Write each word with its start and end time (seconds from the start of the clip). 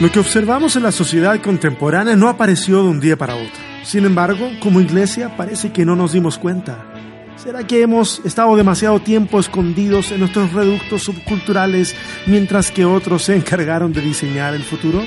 Lo 0.00 0.12
que 0.12 0.20
observamos 0.20 0.76
en 0.76 0.84
la 0.84 0.92
sociedad 0.92 1.40
contemporánea 1.40 2.14
no 2.14 2.28
apareció 2.28 2.84
de 2.84 2.88
un 2.88 3.00
día 3.00 3.18
para 3.18 3.34
otro. 3.34 3.60
Sin 3.82 4.04
embargo, 4.04 4.48
como 4.60 4.80
iglesia 4.80 5.36
parece 5.36 5.72
que 5.72 5.84
no 5.84 5.96
nos 5.96 6.12
dimos 6.12 6.38
cuenta. 6.38 6.86
¿Será 7.34 7.66
que 7.66 7.82
hemos 7.82 8.20
estado 8.24 8.54
demasiado 8.54 9.00
tiempo 9.00 9.40
escondidos 9.40 10.12
en 10.12 10.20
nuestros 10.20 10.52
reductos 10.52 11.02
subculturales 11.02 11.96
mientras 12.26 12.70
que 12.70 12.84
otros 12.84 13.24
se 13.24 13.34
encargaron 13.34 13.92
de 13.92 14.02
diseñar 14.02 14.54
el 14.54 14.62
futuro? 14.62 15.02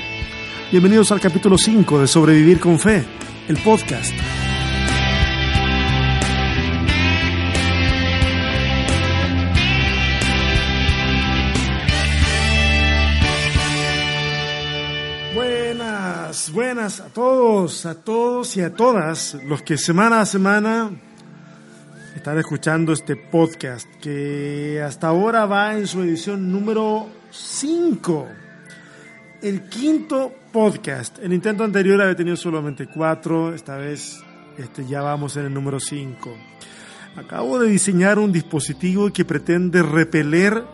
Bienvenidos 0.70 1.10
al 1.10 1.20
capítulo 1.20 1.56
5 1.56 2.00
de 2.00 2.06
Sobrevivir 2.06 2.60
con 2.60 2.78
Fe, 2.78 3.02
el 3.48 3.56
podcast. 3.56 4.12
Buenas, 16.82 16.98
a 16.98 17.10
todos, 17.10 17.86
a 17.86 17.94
todos 17.94 18.56
y 18.56 18.60
a 18.60 18.74
todas 18.74 19.38
los 19.46 19.62
que 19.62 19.78
semana 19.78 20.20
a 20.20 20.26
semana 20.26 20.90
están 22.16 22.38
escuchando 22.40 22.92
este 22.92 23.14
podcast 23.14 23.86
que 24.00 24.82
hasta 24.84 25.06
ahora 25.06 25.46
va 25.46 25.78
en 25.78 25.86
su 25.86 26.02
edición 26.02 26.50
número 26.50 27.06
5. 27.30 28.26
El 29.42 29.68
quinto 29.68 30.32
podcast. 30.50 31.20
El 31.20 31.32
intento 31.32 31.62
anterior 31.62 32.02
había 32.02 32.16
tenido 32.16 32.36
solamente 32.36 32.88
cuatro, 32.88 33.54
esta 33.54 33.76
vez 33.76 34.20
este, 34.58 34.84
ya 34.84 35.02
vamos 35.02 35.36
en 35.36 35.46
el 35.46 35.54
número 35.54 35.78
5. 35.78 36.36
Acabo 37.14 37.60
de 37.60 37.68
diseñar 37.68 38.18
un 38.18 38.32
dispositivo 38.32 39.12
que 39.12 39.24
pretende 39.24 39.84
repeler 39.84 40.64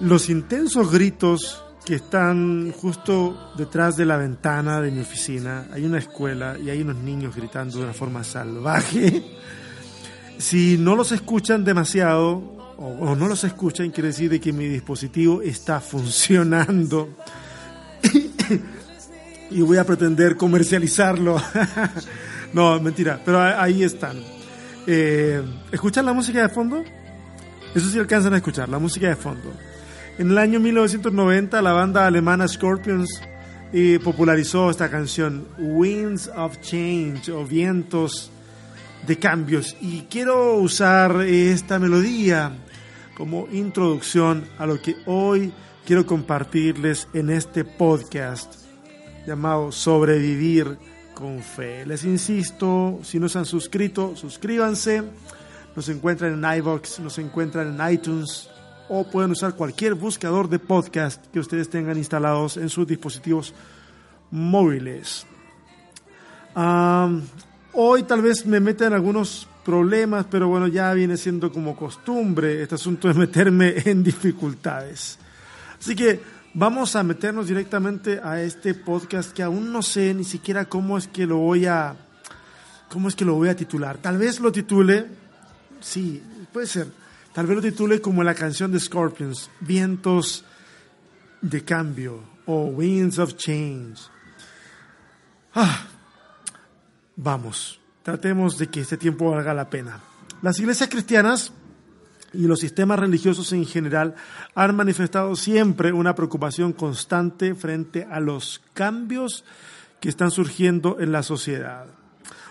los 0.00 0.30
intensos 0.30 0.90
gritos 0.90 1.65
que 1.86 1.94
están 1.94 2.72
justo 2.72 3.52
detrás 3.56 3.96
de 3.96 4.04
la 4.04 4.16
ventana 4.16 4.80
de 4.80 4.90
mi 4.90 5.00
oficina. 5.00 5.68
Hay 5.72 5.84
una 5.84 5.98
escuela 5.98 6.58
y 6.58 6.68
hay 6.68 6.82
unos 6.82 6.96
niños 6.96 7.36
gritando 7.36 7.78
de 7.78 7.84
una 7.84 7.92
forma 7.92 8.24
salvaje. 8.24 9.22
Si 10.36 10.76
no 10.78 10.96
los 10.96 11.12
escuchan 11.12 11.64
demasiado 11.64 12.74
o, 12.76 13.14
no 13.14 13.28
los 13.28 13.44
escuchan, 13.44 13.90
quiere 13.90 14.08
decir 14.08 14.28
de 14.28 14.40
que 14.40 14.52
mi 14.52 14.66
dispositivo 14.66 15.40
está 15.42 15.80
funcionando. 15.80 17.08
y 19.52 19.60
voy 19.60 19.78
a 19.78 19.84
pretender 19.84 20.36
comercializarlo. 20.36 21.40
no, 22.52 22.80
mentira, 22.80 23.20
pero 23.24 23.40
ahí 23.40 23.84
están. 23.84 24.16
Eh, 24.88 25.40
¿Escuchan 25.70 26.04
la 26.04 26.12
música 26.12 26.42
de 26.42 26.48
fondo? 26.48 26.82
Eso 27.76 27.88
sí 27.88 27.98
alcanzan 28.00 28.34
a 28.34 28.38
escuchar, 28.38 28.68
la 28.68 28.80
música 28.80 29.08
de 29.08 29.16
fondo. 29.16 29.52
En 30.18 30.30
el 30.30 30.38
año 30.38 30.60
1990 30.60 31.60
la 31.60 31.72
banda 31.72 32.06
alemana 32.06 32.48
Scorpions 32.48 33.20
eh, 33.74 34.00
popularizó 34.02 34.70
esta 34.70 34.90
canción, 34.90 35.46
Winds 35.58 36.30
of 36.34 36.58
Change 36.62 37.30
o 37.32 37.44
Vientos 37.44 38.30
de 39.06 39.18
Cambios. 39.18 39.76
Y 39.78 40.06
quiero 40.08 40.54
usar 40.54 41.20
esta 41.20 41.78
melodía 41.78 42.50
como 43.14 43.46
introducción 43.52 44.48
a 44.56 44.64
lo 44.64 44.80
que 44.80 44.96
hoy 45.04 45.52
quiero 45.84 46.06
compartirles 46.06 47.08
en 47.12 47.28
este 47.28 47.64
podcast 47.64 48.54
llamado 49.26 49.70
Sobrevivir 49.70 50.78
con 51.12 51.42
Fe. 51.42 51.84
Les 51.84 52.04
insisto, 52.04 53.00
si 53.02 53.18
no 53.18 53.28
se 53.28 53.38
han 53.38 53.44
suscrito, 53.44 54.16
suscríbanse. 54.16 55.02
Nos 55.74 55.90
encuentran 55.90 56.42
en 56.42 56.58
iVoox, 56.58 57.00
nos 57.00 57.18
encuentran 57.18 57.78
en 57.78 57.92
iTunes, 57.92 58.48
o 58.88 59.04
pueden 59.04 59.32
usar 59.32 59.54
cualquier 59.54 59.94
buscador 59.94 60.48
de 60.48 60.58
podcast 60.58 61.24
que 61.32 61.40
ustedes 61.40 61.68
tengan 61.68 61.96
instalados 61.96 62.56
en 62.56 62.68
sus 62.68 62.86
dispositivos 62.86 63.54
móviles. 64.30 65.26
hoy 67.72 68.02
tal 68.04 68.22
vez 68.22 68.46
me 68.46 68.60
meten 68.60 68.92
algunos 68.92 69.48
problemas, 69.64 70.26
pero 70.30 70.48
bueno, 70.48 70.68
ya 70.68 70.92
viene 70.94 71.16
siendo 71.16 71.50
como 71.50 71.76
costumbre 71.76 72.62
este 72.62 72.76
asunto 72.76 73.08
de 73.08 73.14
meterme 73.14 73.74
en 73.84 74.02
dificultades. 74.02 75.18
Así 75.78 75.94
que 75.96 76.20
vamos 76.54 76.96
a 76.96 77.02
meternos 77.02 77.48
directamente 77.48 78.20
a 78.22 78.40
este 78.40 78.74
podcast 78.74 79.32
que 79.32 79.42
aún 79.42 79.72
no 79.72 79.82
sé 79.82 80.14
ni 80.14 80.24
siquiera 80.24 80.66
cómo 80.66 80.96
es 80.96 81.08
que 81.08 81.26
lo 81.26 81.38
voy 81.38 81.66
a 81.66 81.96
cómo 82.88 83.08
es 83.08 83.16
que 83.16 83.24
lo 83.24 83.34
voy 83.34 83.48
a 83.48 83.56
titular. 83.56 83.98
Tal 83.98 84.16
vez 84.16 84.40
lo 84.40 84.52
titule, 84.52 85.06
sí, 85.80 86.22
puede 86.52 86.66
ser 86.66 87.05
Tal 87.36 87.46
vez 87.46 87.56
lo 87.56 87.62
titule 87.62 88.00
como 88.00 88.24
la 88.24 88.34
canción 88.34 88.72
de 88.72 88.80
Scorpions, 88.80 89.50
Vientos 89.60 90.42
de 91.42 91.62
Cambio 91.62 92.18
o 92.46 92.68
Winds 92.68 93.18
of 93.18 93.36
Change. 93.36 94.00
Ah, 95.54 95.84
vamos, 97.14 97.78
tratemos 98.02 98.56
de 98.56 98.68
que 98.68 98.80
este 98.80 98.96
tiempo 98.96 99.32
valga 99.32 99.52
la 99.52 99.68
pena. 99.68 100.00
Las 100.40 100.58
iglesias 100.60 100.88
cristianas 100.88 101.52
y 102.32 102.46
los 102.46 102.58
sistemas 102.58 102.98
religiosos 102.98 103.52
en 103.52 103.66
general 103.66 104.14
han 104.54 104.74
manifestado 104.74 105.36
siempre 105.36 105.92
una 105.92 106.14
preocupación 106.14 106.72
constante 106.72 107.54
frente 107.54 108.08
a 108.10 108.18
los 108.18 108.62
cambios 108.72 109.44
que 110.00 110.08
están 110.08 110.30
surgiendo 110.30 111.00
en 111.00 111.12
la 111.12 111.22
sociedad. 111.22 111.84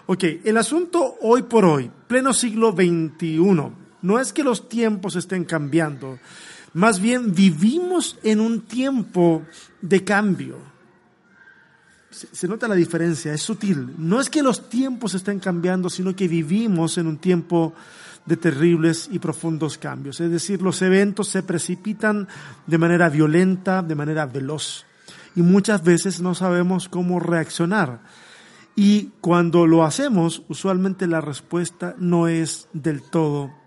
Ok, 0.05 0.25
el 0.43 0.57
asunto 0.57 1.15
hoy 1.21 1.41
por 1.41 1.65
hoy, 1.65 1.89
pleno 2.07 2.33
siglo 2.33 2.71
XXI, 2.71 3.84
no 4.05 4.19
es 4.19 4.31
que 4.33 4.43
los 4.43 4.69
tiempos 4.69 5.15
estén 5.15 5.45
cambiando, 5.45 6.19
más 6.73 6.99
bien 6.99 7.33
vivimos 7.33 8.19
en 8.21 8.39
un 8.39 8.61
tiempo 8.61 9.41
de 9.81 10.03
cambio. 10.03 10.59
Se, 12.11 12.47
nota 12.47 12.67
la 12.67 12.75
diferencia, 12.75 13.33
es 13.33 13.41
sutil. 13.41 13.95
No 13.97 14.21
es 14.21 14.29
que 14.29 14.43
los 14.43 14.69
tiempos 14.69 15.15
estén 15.15 15.39
cambiando, 15.39 15.89
sino 15.89 16.15
que 16.15 16.27
vivimos 16.27 16.99
en 16.99 17.07
un 17.07 17.17
tiempo 17.17 17.73
de 18.27 18.37
terribles 18.37 19.09
y 19.11 19.17
profundos 19.17 19.79
cambios. 19.79 20.21
Es 20.21 20.29
decir, 20.29 20.61
los 20.61 20.83
eventos 20.83 21.27
se 21.27 21.41
precipitan 21.41 22.27
de 22.67 22.77
manera 22.77 23.09
violenta, 23.09 23.81
de 23.81 23.95
manera 23.95 24.27
veloz. 24.27 24.85
Y 25.35 25.41
muchas 25.41 25.83
veces 25.83 26.21
no 26.21 26.35
sabemos 26.35 26.89
cómo 26.89 27.19
reaccionar. 27.19 28.01
Y 28.75 29.13
cuando 29.19 29.65
lo 29.65 29.83
hacemos, 29.83 30.43
usualmente 30.47 31.07
la 31.07 31.21
respuesta 31.21 31.95
no 31.97 32.27
es 32.27 32.67
del 32.71 33.01
todo 33.01 33.64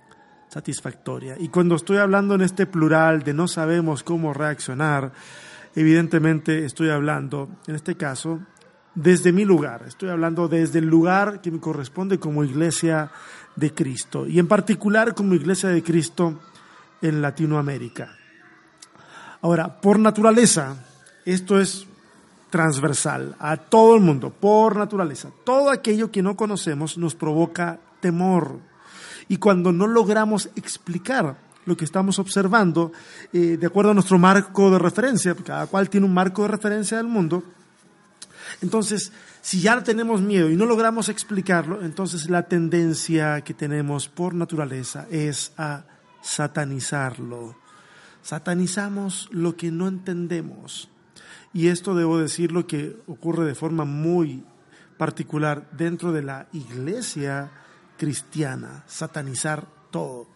satisfactoria. 0.49 1.37
Y 1.39 1.49
cuando 1.49 1.77
estoy 1.77 1.99
hablando 1.99 2.35
en 2.35 2.43
este 2.43 2.67
plural 2.67 3.23
de 3.23 3.35
no 3.35 3.49
sabemos 3.49 4.03
cómo 4.03 4.33
reaccionar, 4.33 5.13
evidentemente 5.75 6.65
estoy 6.65 6.91
hablando, 6.91 7.49
en 7.67 7.75
este 7.75 7.97
caso, 7.97 8.41
desde 8.95 9.33
mi 9.33 9.45
lugar. 9.45 9.85
Estoy 9.87 10.09
hablando 10.09 10.49
desde 10.49 10.81
el 10.81 10.87
lugar 10.87 11.41
que 11.41 11.51
me 11.51 11.61
corresponde 11.61 12.19
como 12.19 12.45
iglesia 12.45 13.11
de 13.57 13.73
Cristo. 13.73 14.27
Y 14.27 14.39
en 14.39 14.49
particular 14.49 15.15
como 15.15 15.35
iglesia 15.35 15.69
de 15.69 15.83
Cristo 15.83 16.41
en 17.01 17.23
Latinoamérica. 17.23 18.17
Ahora, 19.41 19.81
por 19.81 19.99
naturaleza, 20.01 20.85
esto 21.25 21.61
es 21.61 21.87
transversal 22.51 23.37
a 23.39 23.57
todo 23.57 23.95
el 23.95 24.01
mundo, 24.01 24.31
por 24.31 24.77
naturaleza. 24.77 25.31
Todo 25.45 25.71
aquello 25.71 26.11
que 26.11 26.23
no 26.23 26.37
conocemos 26.37 26.99
nos 26.99 27.15
provoca 27.15 27.79
temor 28.01 28.59
y 29.29 29.37
cuando 29.37 29.73
no 29.73 29.87
logramos 29.87 30.49
explicar 30.57 31.37
lo 31.67 31.77
que 31.77 31.85
estamos 31.85 32.19
observando, 32.19 32.93
eh, 33.33 33.59
de 33.59 33.67
acuerdo 33.67 33.91
a 33.91 33.95
nuestro 33.95 34.19
marco 34.19 34.71
de 34.71 34.79
referencia, 34.79 35.35
cada 35.35 35.67
cual 35.67 35.91
tiene 35.91 36.07
un 36.07 36.15
marco 36.15 36.43
de 36.43 36.49
referencia 36.49 36.97
del 36.97 37.07
mundo, 37.07 37.45
entonces, 38.63 39.13
si 39.43 39.61
ya 39.61 39.83
tenemos 39.83 40.21
miedo 40.21 40.51
y 40.51 40.57
no 40.57 40.67
logramos 40.67 41.09
explicarlo, 41.09 41.83
entonces 41.83 42.31
la 42.31 42.45
tendencia 42.45 43.43
que 43.43 43.55
tenemos 43.55 44.09
por 44.09 44.35
naturaleza 44.35 45.07
es 45.11 45.53
a 45.57 45.85
satanizarlo. 46.23 47.57
Satanizamos 48.23 49.29
lo 49.31 49.57
que 49.57 49.71
no 49.71 49.89
entendemos. 49.89 50.89
Y 51.53 51.69
esto 51.69 51.95
debo 51.95 52.19
decir 52.19 52.53
lo 52.53 52.67
que 52.67 52.97
ocurre 53.07 53.45
de 53.45 53.55
forma 53.55 53.85
muy 53.85 54.45
particular 54.97 55.69
dentro 55.73 56.13
de 56.13 56.23
la 56.23 56.47
iglesia 56.53 57.51
cristiana, 57.99 58.85
satanizar 58.87 59.67
todo. 59.91 60.27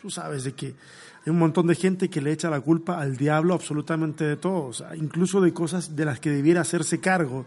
Tú 0.00 0.10
sabes 0.10 0.44
de 0.44 0.52
que 0.52 0.66
hay 0.66 1.30
un 1.30 1.38
montón 1.38 1.66
de 1.66 1.74
gente 1.74 2.08
que 2.08 2.22
le 2.22 2.32
echa 2.32 2.48
la 2.48 2.60
culpa 2.60 2.98
al 2.98 3.16
diablo 3.16 3.52
absolutamente 3.52 4.24
de 4.24 4.36
todo, 4.36 4.70
incluso 4.96 5.42
de 5.42 5.52
cosas 5.52 5.94
de 5.94 6.06
las 6.06 6.20
que 6.20 6.30
debiera 6.30 6.62
hacerse 6.62 7.00
cargo. 7.00 7.44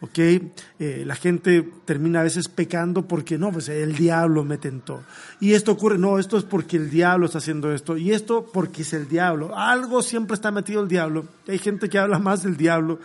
¿ok? 0.00 0.18
Eh, 0.18 1.02
la 1.04 1.14
gente 1.14 1.68
termina 1.84 2.20
a 2.20 2.22
veces 2.24 2.48
pecando 2.48 3.06
porque 3.06 3.38
no, 3.38 3.52
pues 3.52 3.68
el 3.68 3.96
diablo 3.96 4.44
me 4.44 4.58
tentó. 4.58 5.02
Y 5.40 5.52
esto 5.54 5.72
ocurre, 5.72 5.98
no, 5.98 6.18
esto 6.18 6.38
es 6.38 6.44
porque 6.44 6.76
el 6.76 6.90
diablo 6.90 7.26
está 7.26 7.38
haciendo 7.38 7.72
esto. 7.72 7.96
Y 7.96 8.12
esto 8.12 8.46
porque 8.52 8.82
es 8.82 8.92
el 8.92 9.08
diablo. 9.08 9.56
Algo 9.56 10.02
siempre 10.02 10.34
está 10.34 10.50
metido 10.50 10.82
el 10.82 10.88
diablo. 10.88 11.26
Hay 11.48 11.58
gente 11.58 11.88
que 11.88 11.98
habla 11.98 12.18
más 12.18 12.42
del 12.42 12.56
diablo 12.56 12.98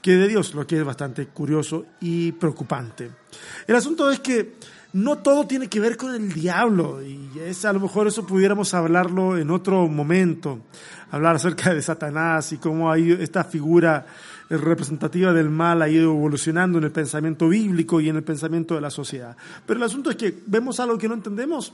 que 0.00 0.16
de 0.16 0.28
Dios, 0.28 0.54
lo 0.54 0.66
que 0.66 0.78
es 0.78 0.84
bastante 0.84 1.26
curioso 1.26 1.86
y 2.00 2.32
preocupante. 2.32 3.10
El 3.66 3.76
asunto 3.76 4.10
es 4.10 4.20
que 4.20 4.54
no 4.92 5.18
todo 5.18 5.46
tiene 5.46 5.68
que 5.68 5.78
ver 5.78 5.96
con 5.96 6.14
el 6.14 6.32
diablo 6.32 7.02
y 7.02 7.30
es 7.38 7.64
a 7.64 7.72
lo 7.72 7.80
mejor 7.80 8.08
eso 8.08 8.26
pudiéramos 8.26 8.74
hablarlo 8.74 9.38
en 9.38 9.50
otro 9.50 9.86
momento, 9.86 10.60
hablar 11.10 11.36
acerca 11.36 11.72
de 11.72 11.82
Satanás 11.82 12.52
y 12.52 12.58
cómo 12.58 12.90
hay 12.90 13.12
esta 13.12 13.44
figura 13.44 14.06
representativa 14.48 15.32
del 15.32 15.48
mal 15.48 15.80
ha 15.80 15.88
ido 15.88 16.10
evolucionando 16.10 16.78
en 16.78 16.84
el 16.84 16.90
pensamiento 16.90 17.48
bíblico 17.48 18.00
y 18.00 18.08
en 18.08 18.16
el 18.16 18.24
pensamiento 18.24 18.74
de 18.74 18.80
la 18.80 18.90
sociedad. 18.90 19.36
Pero 19.64 19.78
el 19.78 19.84
asunto 19.84 20.10
es 20.10 20.16
que 20.16 20.42
vemos 20.46 20.80
algo 20.80 20.98
que 20.98 21.08
no 21.08 21.14
entendemos 21.14 21.72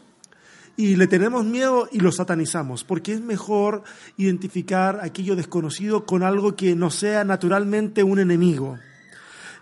y 0.77 0.97
le 0.97 1.07
tenemos 1.07 1.45
miedo 1.45 1.89
y 1.91 2.01
lo 2.01 2.13
satanizamos, 2.13 2.85
porque 2.85 3.13
es 3.13 3.21
mejor 3.21 3.83
identificar 4.17 5.01
aquello 5.03 5.35
desconocido 5.35 6.05
con 6.05 6.23
algo 6.23 6.55
que 6.55 6.77
no 6.77 6.91
sea 6.91 7.25
naturalmente 7.25 8.03
un 8.03 8.19
enemigo. 8.19 8.79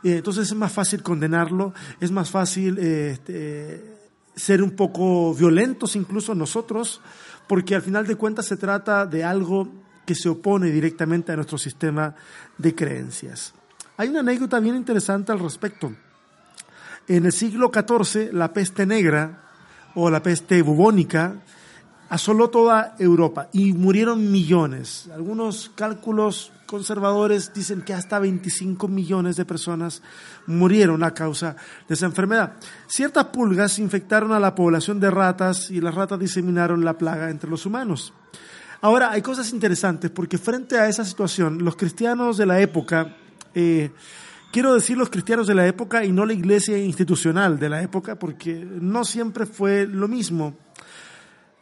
Eh, 0.02 0.16
entonces 0.16 0.49
es 0.49 0.56
más 0.56 0.72
fácil 0.72 1.02
condenarlo, 1.02 1.72
es 2.00 2.11
más 2.11 2.31
fácil 2.31 2.78
eh, 2.78 3.12
este, 3.12 3.96
ser 4.34 4.62
un 4.62 4.72
poco 4.72 5.34
violentos 5.34 5.94
incluso 5.94 6.34
nosotros, 6.34 7.00
porque 7.46 7.76
al 7.76 7.82
final 7.82 8.06
de 8.06 8.17
cuentas 8.17 8.46
se 8.46 8.56
trata 8.56 9.06
de 9.06 9.22
algo 9.22 9.69
que 10.05 10.14
se 10.14 10.28
opone 10.28 10.70
directamente 10.70 11.32
a 11.32 11.37
nuestro 11.37 11.58
sistema 11.58 12.14
de 12.58 12.75
creencias. 12.75 13.55
Hay 13.96 14.08
una 14.08 14.20
anécdota 14.20 14.58
bien 14.58 14.75
interesante 14.75 15.31
al 15.31 15.38
respecto. 15.38 15.94
En 17.06 17.26
el 17.26 17.32
siglo 17.32 17.70
XIV, 17.72 18.32
la 18.32 18.52
peste 18.52 18.87
negra 18.87 19.44
o 19.94 20.11
la 20.11 20.23
peste 20.23 20.62
bubónica 20.62 21.37
asoló 22.08 22.50
toda 22.50 22.94
Europa 22.99 23.49
y 23.52 23.73
murieron 23.73 24.31
millones. 24.31 25.08
Algunos 25.12 25.70
cálculos 25.75 26.52
conservadores 26.67 27.52
dicen 27.55 27.82
que 27.82 27.94
hasta 27.94 28.19
25 28.19 28.88
millones 28.88 29.37
de 29.37 29.44
personas 29.44 30.02
murieron 30.46 31.02
a 31.02 31.14
causa 31.14 31.56
de 31.88 31.94
esa 31.94 32.06
enfermedad. 32.06 32.55
Ciertas 32.87 33.26
pulgas 33.26 33.79
infectaron 33.79 34.32
a 34.32 34.41
la 34.41 34.55
población 34.55 35.00
de 35.00 35.11
ratas 35.11 35.70
y 35.70 35.81
las 35.81 35.94
ratas 35.94 36.19
diseminaron 36.19 36.85
la 36.85 36.99
plaga 36.99 37.31
entre 37.31 37.50
los 37.50 37.67
humanos. 37.67 38.12
Ahora, 38.81 39.11
hay 39.11 39.23
cosas 39.23 39.52
interesantes 39.52 40.11
porque 40.11 40.37
frente 40.37 40.79
a 40.79 40.88
esa 40.88 41.05
situación, 41.05 41.64
los 41.64 41.76
cristianos 41.76 42.37
de 42.37 42.46
la 42.46 42.61
época, 42.61 43.17
eh, 43.55 43.91
quiero 44.55 44.73
decir 44.73 44.97
los 44.97 45.11
cristianos 45.11 45.49
de 45.49 45.55
la 45.56 45.67
época 45.67 46.05
y 46.05 46.12
no 46.12 46.25
la 46.25 46.33
iglesia 46.33 46.79
institucional 46.79 47.59
de 47.59 47.69
la 47.69 47.83
época, 47.83 48.21
porque 48.21 48.55
no 48.55 49.05
siempre 49.05 49.47
fue 49.47 49.85
lo 49.85 50.06
mismo, 50.06 50.55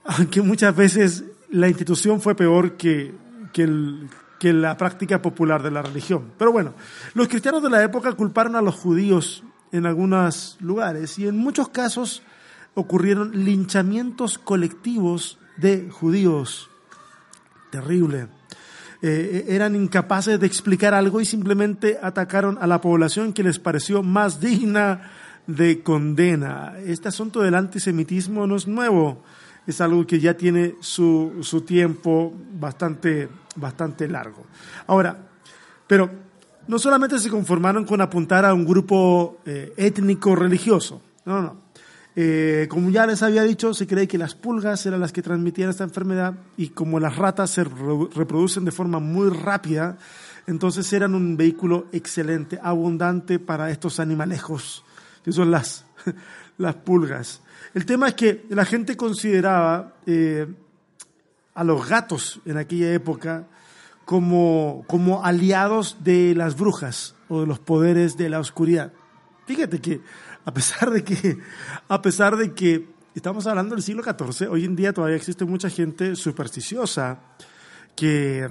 aunque 0.05 0.43
muchas 0.43 0.77
veces 0.77 1.25
la 1.49 1.69
institución 1.69 2.21
fue 2.21 2.35
peor 2.35 2.77
que, 2.77 3.15
que 3.51 4.53
la 4.53 4.77
práctica 4.77 5.23
popular 5.23 5.63
de 5.63 5.71
la 5.71 5.81
religión. 5.81 6.33
Pero 6.37 6.53
bueno, 6.53 6.75
los 7.15 7.29
cristianos 7.29 7.63
de 7.63 7.71
la 7.71 7.83
época 7.83 8.13
culparon 8.13 8.57
a 8.57 8.61
los 8.61 8.75
judíos 8.75 9.43
en 9.73 9.87
algunos 9.87 10.59
lugares 10.61 11.19
y 11.19 11.27
en 11.27 11.39
muchos 11.39 11.71
casos 11.71 12.23
ocurrieron 12.75 13.43
linchamientos 13.43 14.37
colectivos 14.37 15.39
de 15.57 15.89
judíos 15.91 16.69
terrible. 17.71 18.29
Eh, 19.05 19.47
eran 19.49 19.75
incapaces 19.75 20.39
de 20.39 20.47
explicar 20.47 20.95
algo 20.95 21.21
y 21.21 21.25
simplemente 21.25 21.99
atacaron 22.01 22.57
a 22.61 22.69
la 22.69 22.81
población 22.81 23.33
que 23.33 23.43
les 23.43 23.59
pareció 23.59 24.05
más 24.05 24.41
digna 24.41 25.11
de 25.49 25.83
condena. 25.83 26.75
Este 26.87 27.09
asunto 27.09 27.41
del 27.41 27.57
antisemitismo 27.57 28.47
no 28.47 28.55
es 28.55 28.69
nuevo, 28.69 29.23
es 29.67 29.81
algo 29.81 30.07
que 30.07 30.21
ya 30.21 30.35
tiene 30.35 30.77
su, 30.81 31.39
su 31.43 31.63
tiempo 31.63 32.33
bastante, 32.55 33.29
bastante 33.57 34.07
largo. 34.07 34.47
Ahora, 34.87 35.17
pero 35.89 36.09
no 36.69 36.79
solamente 36.79 37.19
se 37.19 37.29
conformaron 37.29 37.85
con 37.85 38.01
apuntar 38.01 38.45
a 38.45 38.55
un 38.55 38.65
grupo 38.65 39.39
eh, 39.45 39.73
étnico 39.77 40.37
religioso, 40.37 41.03
no, 41.25 41.43
no. 41.43 41.72
Eh, 42.15 42.67
como 42.69 42.91
ya 42.91 43.07
les 43.07 43.23
había 43.23 43.43
dicho, 43.43 43.73
se 43.73 43.87
cree 43.87 44.07
que 44.07 44.19
las 44.19 44.35
pulgas 44.35 44.85
eran 44.85 45.01
las 45.01 45.13
que 45.13 45.23
transmitían 45.23 45.71
esta 45.71 45.85
enfermedad 45.85 46.35
y 46.59 46.69
como 46.69 47.01
las 47.01 47.17
ratas 47.17 47.51
se 47.51 47.65
reproducen 47.65 48.65
de 48.67 48.71
forma 48.71 48.99
muy 48.99 49.31
rápida, 49.31 49.97
entonces 50.47 50.93
eran 50.93 51.15
un 51.15 51.37
vehículo 51.37 51.87
excelente, 51.93 52.59
abundante 52.63 53.39
para 53.39 53.71
estos 53.71 53.99
animalejos, 53.99 54.85
que 55.25 55.33
son 55.33 55.51
las, 55.51 55.87
las 56.59 56.75
pulgas. 56.75 57.41
El 57.73 57.87
tema 57.87 58.09
es 58.09 58.15
que 58.15 58.45
la 58.51 58.67
gente 58.67 58.97
consideraba 58.97 59.95
eh, 60.05 60.47
a 61.55 61.65
los 61.65 61.89
gatos 61.89 62.41
en 62.45 62.59
aquella 62.59 62.93
época 62.93 63.47
como, 64.05 64.85
como 64.87 65.25
aliados 65.25 65.97
de 66.01 66.35
las 66.35 66.57
brujas 66.59 67.15
o 67.29 67.41
de 67.41 67.47
los 67.47 67.59
poderes 67.59 68.19
de 68.19 68.29
la 68.29 68.41
oscuridad. 68.41 68.93
Fíjate 69.47 69.81
que 69.81 70.01
a 70.45 70.53
pesar 70.53 70.91
de 70.91 71.05
que, 71.05 71.39
a 71.89 72.03
pesar 72.03 72.37
de 72.37 72.53
que 72.53 72.89
estamos 73.15 73.47
hablando 73.47 73.75
del 73.75 73.85
siglo 73.85 74.03
XIV, 74.03 74.51
hoy 74.51 74.65
en 74.65 74.77
día 74.77 74.93
todavía 74.93 75.17
existe 75.17 75.45
mucha 75.45 75.71
gente 75.71 76.17
supersticiosa 76.17 77.19
que, 77.95 78.49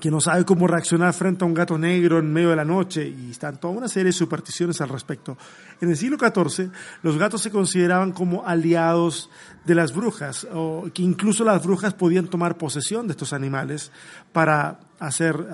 que 0.00 0.10
no 0.10 0.20
sabe 0.20 0.44
cómo 0.44 0.66
reaccionar 0.66 1.14
frente 1.14 1.44
a 1.44 1.46
un 1.46 1.54
gato 1.54 1.78
negro 1.78 2.18
en 2.18 2.32
medio 2.32 2.50
de 2.50 2.56
la 2.56 2.64
noche 2.64 3.08
y 3.08 3.30
están 3.30 3.58
toda 3.58 3.74
una 3.74 3.88
serie 3.88 4.06
de 4.06 4.12
supersticiones 4.12 4.80
al 4.80 4.88
respecto. 4.88 5.38
En 5.80 5.88
el 5.88 5.96
siglo 5.96 6.18
XIV 6.18 6.70
los 7.02 7.16
gatos 7.16 7.42
se 7.42 7.50
consideraban 7.50 8.12
como 8.12 8.46
aliados 8.46 9.30
de 9.64 9.74
las 9.74 9.94
brujas, 9.94 10.46
o 10.52 10.88
que 10.92 11.02
incluso 11.02 11.44
las 11.44 11.64
brujas 11.64 11.94
podían 11.94 12.26
tomar 12.26 12.58
posesión 12.58 13.06
de 13.06 13.12
estos 13.12 13.32
animales 13.32 13.90
para 14.32 14.80
hacer, 14.98 15.46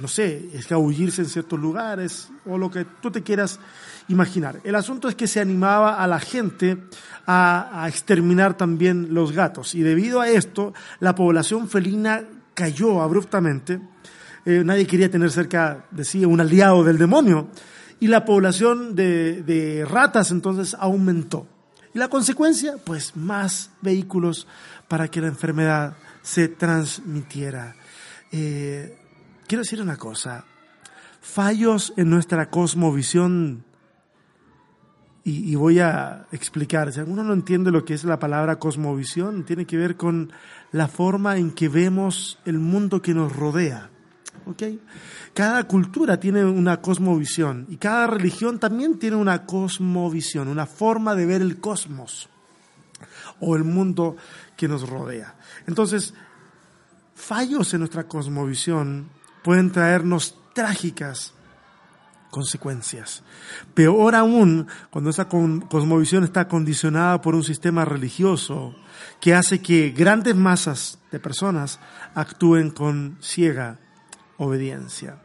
no 0.00 0.08
sé, 0.08 0.50
escabullirse 0.54 1.22
en 1.22 1.28
ciertos 1.28 1.58
lugares 1.58 2.28
o 2.46 2.58
lo 2.58 2.70
que 2.70 2.84
tú 2.84 3.10
te 3.10 3.22
quieras 3.22 3.60
imaginar. 4.08 4.60
El 4.64 4.74
asunto 4.74 5.08
es 5.08 5.14
que 5.14 5.26
se 5.26 5.40
animaba 5.40 6.02
a 6.02 6.06
la 6.06 6.18
gente 6.18 6.78
a, 7.26 7.86
exterminar 7.88 8.56
también 8.56 9.14
los 9.14 9.32
gatos 9.32 9.74
y 9.74 9.82
debido 9.82 10.20
a 10.20 10.28
esto 10.28 10.74
la 11.00 11.14
población 11.14 11.68
felina 11.68 12.24
cayó 12.54 13.02
abruptamente. 13.02 13.80
Eh, 14.44 14.62
nadie 14.64 14.86
quería 14.86 15.10
tener 15.10 15.30
cerca 15.30 15.86
de 15.90 16.04
sí 16.04 16.24
un 16.24 16.40
aliado 16.40 16.84
del 16.84 16.98
demonio 16.98 17.48
y 18.00 18.08
la 18.08 18.24
población 18.24 18.94
de, 18.94 19.86
ratas 19.88 20.30
entonces 20.30 20.76
aumentó. 20.78 21.46
Y 21.94 21.98
la 21.98 22.08
consecuencia, 22.08 22.74
pues 22.84 23.16
más 23.16 23.70
vehículos 23.80 24.48
para 24.88 25.08
que 25.08 25.20
la 25.20 25.28
enfermedad 25.28 25.96
se 26.22 26.48
transmitiera. 26.48 27.76
Eh, 28.32 28.98
quiero 29.46 29.62
decir 29.62 29.80
una 29.80 29.96
cosa, 29.96 30.44
fallos 31.20 31.92
en 31.96 32.10
nuestra 32.10 32.50
cosmovisión 32.50 33.64
y, 35.26 35.54
voy 35.54 35.78
a 35.78 36.26
explicar. 36.32 36.92
Si 36.92 37.00
alguno 37.00 37.24
no 37.24 37.32
entiende 37.32 37.70
lo 37.70 37.82
que 37.82 37.94
es 37.94 38.04
la 38.04 38.18
palabra 38.18 38.58
cosmovisión, 38.58 39.44
tiene 39.44 39.64
que 39.64 39.78
ver 39.78 39.96
con 39.96 40.30
la 40.70 40.86
forma 40.86 41.38
en 41.38 41.52
que 41.52 41.70
vemos 41.70 42.38
el 42.44 42.58
mundo 42.58 43.00
que 43.00 43.14
nos 43.14 43.34
rodea. 43.34 43.90
¿Okay? 44.44 44.78
Cada 45.32 45.64
cultura 45.64 46.20
tiene 46.20 46.44
una 46.44 46.82
cosmovisión 46.82 47.64
y 47.70 47.78
cada 47.78 48.06
religión 48.06 48.58
también 48.58 48.98
tiene 48.98 49.16
una 49.16 49.46
cosmovisión, 49.46 50.48
una 50.48 50.66
forma 50.66 51.14
de 51.14 51.24
ver 51.24 51.40
el 51.40 51.58
cosmos 51.58 52.28
o 53.40 53.56
el 53.56 53.64
mundo 53.64 54.16
que 54.58 54.68
nos 54.68 54.86
rodea. 54.86 55.36
Entonces, 55.66 56.12
fallos 57.14 57.72
en 57.72 57.80
nuestra 57.80 58.04
cosmovisión 58.04 59.08
pueden 59.44 59.70
traernos 59.70 60.36
trágicas 60.54 61.34
consecuencias. 62.30 63.22
Peor 63.74 64.16
aún 64.16 64.66
cuando 64.90 65.10
esa 65.10 65.28
cosmovisión 65.28 66.24
está 66.24 66.48
condicionada 66.48 67.20
por 67.20 67.36
un 67.36 67.44
sistema 67.44 67.84
religioso 67.84 68.74
que 69.20 69.34
hace 69.34 69.62
que 69.62 69.90
grandes 69.90 70.34
masas 70.34 70.98
de 71.12 71.20
personas 71.20 71.78
actúen 72.14 72.70
con 72.70 73.18
ciega 73.20 73.78
obediencia. 74.38 75.18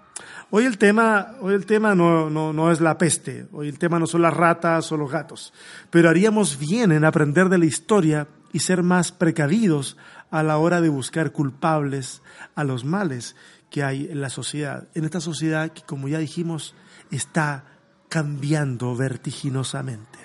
Hoy 0.52 0.66
el 0.66 0.78
tema, 0.78 1.36
hoy 1.42 1.54
el 1.54 1.66
tema 1.66 1.96
no, 1.96 2.30
no, 2.30 2.54
no, 2.54 2.72
es 2.72 2.82
la 2.82 2.98
peste, 2.98 3.48
hoy 3.54 3.70
el 3.70 3.80
tema 3.80 4.00
no 4.00 4.06
son 4.06 4.22
las 4.22 4.34
ratas 4.34 4.92
o 4.92 4.98
los 4.98 5.10
gatos, 5.10 5.54
pero 5.90 6.10
haríamos 6.10 6.60
bien 6.60 6.92
en 6.92 7.06
aprender 7.06 7.50
de 7.50 7.58
la 7.58 7.66
historia 7.66 8.28
y 8.52 8.60
ser 8.60 8.84
más 8.84 9.12
precavidos 9.12 9.96
a 10.32 10.44
la 10.44 10.58
hora 10.58 10.82
de 10.82 10.90
buscar 10.90 11.32
culpables 11.32 12.22
a 12.56 12.64
los 12.64 12.84
males 12.84 13.36
que 13.70 13.84
hay 13.84 14.08
en 14.10 14.22
la 14.22 14.30
sociedad. 14.30 14.88
En 14.94 15.06
esta 15.06 15.22
sociedad 15.22 15.72
que, 15.72 15.84
como 15.84 16.08
ya 16.08 16.20
dijimos, 16.20 16.74
está 17.12 17.66
cambiando 18.10 18.96
vertiginosamente. 18.96 20.20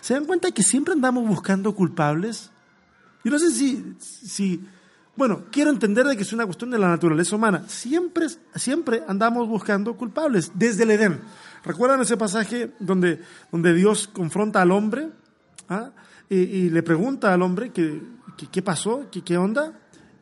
¿Se 0.00 0.14
dan 0.14 0.24
cuenta 0.24 0.52
que 0.52 0.62
siempre 0.62 0.92
andamos 0.94 1.26
buscando 1.26 1.74
culpables? 1.74 2.50
Y 3.24 3.30
no 3.30 3.38
sé 3.38 3.50
si, 3.50 3.96
si, 3.98 4.64
bueno, 5.16 5.46
quiero 5.50 5.70
entender 5.70 6.06
de 6.06 6.16
que 6.16 6.22
es 6.22 6.32
una 6.32 6.44
cuestión 6.44 6.70
de 6.70 6.78
la 6.78 6.88
naturaleza 6.88 7.34
humana. 7.34 7.64
Siempre, 7.66 8.26
siempre 8.54 9.02
andamos 9.08 9.48
buscando 9.48 9.96
culpables, 9.96 10.52
desde 10.54 10.84
el 10.84 10.92
Edén. 10.92 11.20
¿Recuerdan 11.64 12.00
ese 12.00 12.16
pasaje 12.16 12.70
donde, 12.78 13.20
donde 13.50 13.74
Dios 13.74 14.06
confronta 14.06 14.62
al 14.62 14.70
hombre 14.70 15.08
¿ah? 15.68 15.90
y, 16.28 16.70
le 16.70 16.82
pregunta 16.84 17.34
al 17.34 17.42
hombre 17.42 17.70
qué, 17.70 18.00
qué, 18.52 18.62
pasó, 18.62 19.08
qué, 19.10 19.22
qué 19.22 19.36
onda? 19.36 19.72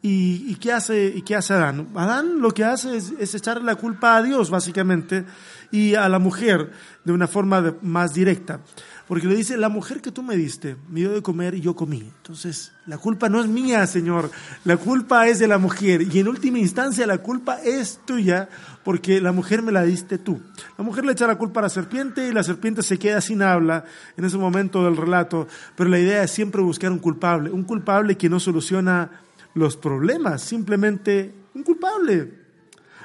¿Y, 0.07 0.57
qué 0.57 0.71
hace, 0.71 1.15
¿Y 1.17 1.23
qué 1.23 1.35
hace 1.35 1.55
Adán? 1.55 1.89
Adán 1.95 2.43
lo 2.43 2.51
que 2.51 2.63
hace 2.63 2.99
es, 2.99 3.35
echarle 3.35 3.65
la 3.65 3.75
culpa 3.75 4.19
a 4.19 4.23
Dios, 4.23 4.51
básicamente, 4.51 5.25
y 5.71 5.95
a 5.95 6.11
la 6.11 6.19
mujer 6.19 6.73
de 7.07 7.13
una 7.13 7.27
forma 7.27 7.75
más 7.81 8.13
directa. 8.13 8.61
Porque 9.09 9.27
le 9.27 9.35
dice, 9.35 9.57
la 9.57 9.71
mujer 9.71 10.03
que 10.03 10.13
tú 10.13 10.23
me 10.23 10.37
diste, 10.37 10.77
me 10.91 11.01
dio 11.01 11.13
de 11.15 11.23
comer 11.23 11.55
y 11.55 11.63
yo 11.63 11.75
comí. 11.75 12.13
Entonces, 12.19 12.73
la 12.85 12.99
culpa 12.99 13.31
no 13.31 13.41
es 13.41 13.47
mía, 13.47 13.87
Señor, 13.87 14.31
la 14.67 14.77
culpa 14.77 15.27
es 15.27 15.39
de 15.39 15.49
la 15.49 15.57
mujer. 15.57 16.03
Y 16.03 16.19
en 16.19 16.29
última 16.29 16.59
instancia, 16.59 17.07
la 17.07 17.19
culpa 17.19 17.63
es 17.63 17.99
tuya 18.05 18.51
porque 18.83 19.23
la 19.23 19.33
mujer 19.33 19.63
me 19.63 19.73
la 19.73 19.85
diste 19.85 20.19
tú. 20.19 20.39
La 20.77 20.85
mujer 20.85 21.07
le 21.07 21.13
echa 21.13 21.27
la 21.27 21.39
culpa 21.39 21.61
a 21.61 21.63
la 21.63 21.71
serpiente 21.71 22.29
y 22.29 22.33
la 22.33 22.43
serpiente 22.43 22.83
se 22.83 22.99
queda 22.99 23.23
sin 23.23 23.41
habla 23.41 23.85
en 24.19 24.27
ese 24.27 24.37
momento 24.37 24.85
del 24.85 24.99
relato. 24.99 25.49
Pero 25.75 25.89
la 25.89 25.99
idea 25.99 26.23
es 26.23 26.31
siempre 26.31 26.61
buscar 26.61 26.93
un 26.93 26.99
culpable, 26.99 27.51
un 27.51 27.65
culpable 27.65 28.19
que 28.19 28.29
no 28.29 28.39
soluciona 28.39 29.24
los 29.55 29.77
problemas, 29.77 30.43
simplemente 30.43 31.35
un 31.55 31.63
culpable. 31.63 32.45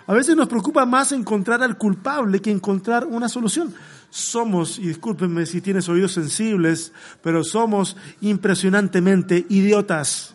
A 0.07 0.13
veces 0.13 0.35
nos 0.35 0.47
preocupa 0.47 0.85
más 0.85 1.11
encontrar 1.11 1.61
al 1.61 1.77
culpable 1.77 2.41
que 2.41 2.51
encontrar 2.51 3.05
una 3.05 3.29
solución 3.29 3.73
somos, 4.09 4.79
y 4.79 4.87
discúlpenme 4.87 5.45
si 5.45 5.61
tienes 5.61 5.87
oídos 5.87 6.13
sensibles, 6.13 6.91
pero 7.21 7.43
somos 7.43 7.95
impresionantemente 8.21 9.45
idiotas. 9.49 10.33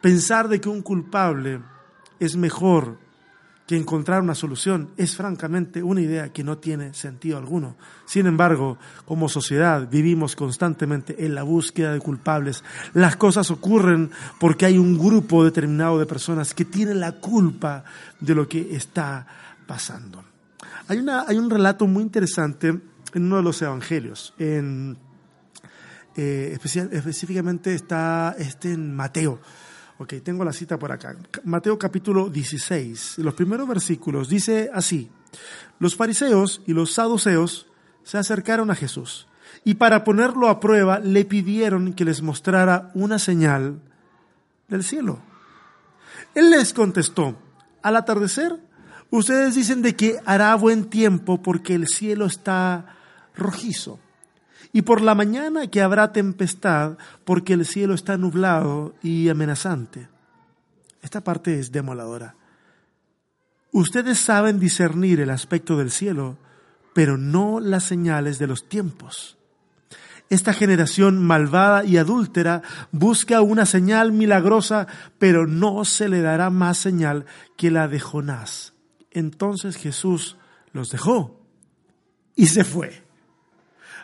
Pensar 0.00 0.48
de 0.48 0.60
que 0.60 0.68
un 0.68 0.82
culpable 0.82 1.60
es 2.18 2.36
mejor 2.36 2.98
que 3.70 3.76
encontrar 3.76 4.20
una 4.20 4.34
solución 4.34 4.90
es 4.96 5.14
francamente 5.14 5.80
una 5.80 6.00
idea 6.00 6.32
que 6.32 6.42
no 6.42 6.58
tiene 6.58 6.92
sentido 6.92 7.38
alguno. 7.38 7.76
Sin 8.04 8.26
embargo, 8.26 8.78
como 9.04 9.28
sociedad 9.28 9.88
vivimos 9.88 10.34
constantemente 10.34 11.24
en 11.24 11.36
la 11.36 11.44
búsqueda 11.44 11.92
de 11.92 12.00
culpables. 12.00 12.64
Las 12.94 13.14
cosas 13.14 13.48
ocurren 13.52 14.10
porque 14.40 14.66
hay 14.66 14.76
un 14.76 14.98
grupo 14.98 15.44
determinado 15.44 16.00
de 16.00 16.06
personas 16.06 16.52
que 16.52 16.64
tienen 16.64 16.98
la 16.98 17.12
culpa 17.12 17.84
de 18.18 18.34
lo 18.34 18.48
que 18.48 18.74
está 18.74 19.24
pasando. 19.68 20.24
Hay, 20.88 20.98
una, 20.98 21.26
hay 21.28 21.38
un 21.38 21.48
relato 21.48 21.86
muy 21.86 22.02
interesante 22.02 22.70
en 22.70 23.22
uno 23.22 23.36
de 23.36 23.42
los 23.44 23.62
evangelios. 23.62 24.34
Eh, 24.36 24.96
específicamente 26.16 27.72
está 27.72 28.34
este 28.36 28.72
en 28.72 28.96
Mateo. 28.96 29.38
Ok, 30.02 30.14
tengo 30.24 30.46
la 30.46 30.54
cita 30.54 30.78
por 30.78 30.90
acá. 30.92 31.14
Mateo 31.44 31.78
capítulo 31.78 32.30
16. 32.30 33.18
Los 33.18 33.34
primeros 33.34 33.68
versículos 33.68 34.30
dice 34.30 34.70
así. 34.72 35.10
Los 35.78 35.94
fariseos 35.94 36.62
y 36.66 36.72
los 36.72 36.94
saduceos 36.94 37.66
se 38.02 38.16
acercaron 38.16 38.70
a 38.70 38.74
Jesús 38.74 39.28
y 39.62 39.74
para 39.74 40.02
ponerlo 40.02 40.48
a 40.48 40.58
prueba 40.58 41.00
le 41.00 41.26
pidieron 41.26 41.92
que 41.92 42.06
les 42.06 42.22
mostrara 42.22 42.90
una 42.94 43.18
señal 43.18 43.82
del 44.68 44.84
cielo. 44.84 45.18
Él 46.34 46.48
les 46.48 46.72
contestó, 46.72 47.36
al 47.82 47.96
atardecer 47.96 48.58
Ustedes 49.10 49.54
dicen 49.54 49.82
de 49.82 49.96
que 49.96 50.18
hará 50.24 50.54
buen 50.54 50.84
tiempo 50.84 51.42
porque 51.42 51.74
el 51.74 51.88
cielo 51.88 52.24
está 52.24 52.96
rojizo. 53.34 53.98
Y 54.72 54.82
por 54.82 55.00
la 55.00 55.14
mañana 55.14 55.66
que 55.66 55.82
habrá 55.82 56.12
tempestad 56.12 56.96
porque 57.24 57.54
el 57.54 57.66
cielo 57.66 57.94
está 57.94 58.16
nublado 58.16 58.94
y 59.02 59.28
amenazante. 59.28 60.08
Esta 61.02 61.22
parte 61.22 61.58
es 61.58 61.72
demoladora. 61.72 62.36
Ustedes 63.72 64.18
saben 64.18 64.58
discernir 64.58 65.20
el 65.20 65.30
aspecto 65.30 65.76
del 65.76 65.90
cielo, 65.90 66.36
pero 66.92 67.16
no 67.16 67.60
las 67.60 67.84
señales 67.84 68.38
de 68.38 68.46
los 68.46 68.68
tiempos. 68.68 69.38
Esta 70.28 70.52
generación 70.52 71.18
malvada 71.18 71.84
y 71.84 71.96
adúltera 71.96 72.62
busca 72.92 73.40
una 73.40 73.66
señal 73.66 74.12
milagrosa, 74.12 74.86
pero 75.18 75.48
no 75.48 75.84
se 75.84 76.08
le 76.08 76.20
dará 76.20 76.50
más 76.50 76.78
señal 76.78 77.26
que 77.56 77.72
la 77.72 77.88
de 77.88 77.98
Jonás. 77.98 78.74
Entonces 79.10 79.76
Jesús 79.76 80.36
los 80.72 80.90
dejó 80.90 81.40
y 82.36 82.46
se 82.46 82.62
fue. 82.62 83.09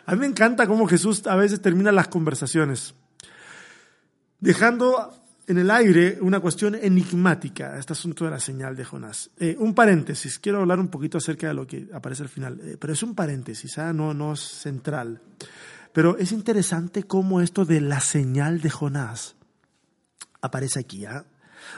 A 0.07 0.13
mí 0.13 0.21
me 0.21 0.25
encanta 0.25 0.67
cómo 0.67 0.87
Jesús 0.87 1.27
a 1.27 1.35
veces 1.35 1.61
termina 1.61 1.91
las 1.91 2.07
conversaciones, 2.07 2.95
dejando 4.39 5.13
en 5.47 5.57
el 5.57 5.69
aire 5.69 6.17
una 6.21 6.39
cuestión 6.39 6.75
enigmática, 6.75 7.77
este 7.77 7.91
asunto 7.91 8.23
de 8.23 8.31
la 8.31 8.39
señal 8.39 8.77
de 8.77 8.85
Jonás. 8.85 9.31
Eh, 9.37 9.57
un 9.59 9.73
paréntesis, 9.73 10.39
quiero 10.39 10.61
hablar 10.61 10.79
un 10.79 10.87
poquito 10.87 11.17
acerca 11.17 11.49
de 11.49 11.53
lo 11.53 11.67
que 11.67 11.89
aparece 11.91 12.23
al 12.23 12.29
final, 12.29 12.57
eh, 12.63 12.77
pero 12.79 12.93
es 12.93 13.03
un 13.03 13.15
paréntesis, 13.15 13.77
¿ah? 13.79 13.91
no, 13.91 14.13
no 14.13 14.31
es 14.31 14.39
central. 14.39 15.19
Pero 15.91 16.17
es 16.17 16.31
interesante 16.31 17.03
cómo 17.03 17.41
esto 17.41 17.65
de 17.65 17.81
la 17.81 17.99
señal 17.99 18.61
de 18.61 18.69
Jonás 18.69 19.35
aparece 20.39 20.79
aquí. 20.79 21.05
¿ah? 21.05 21.25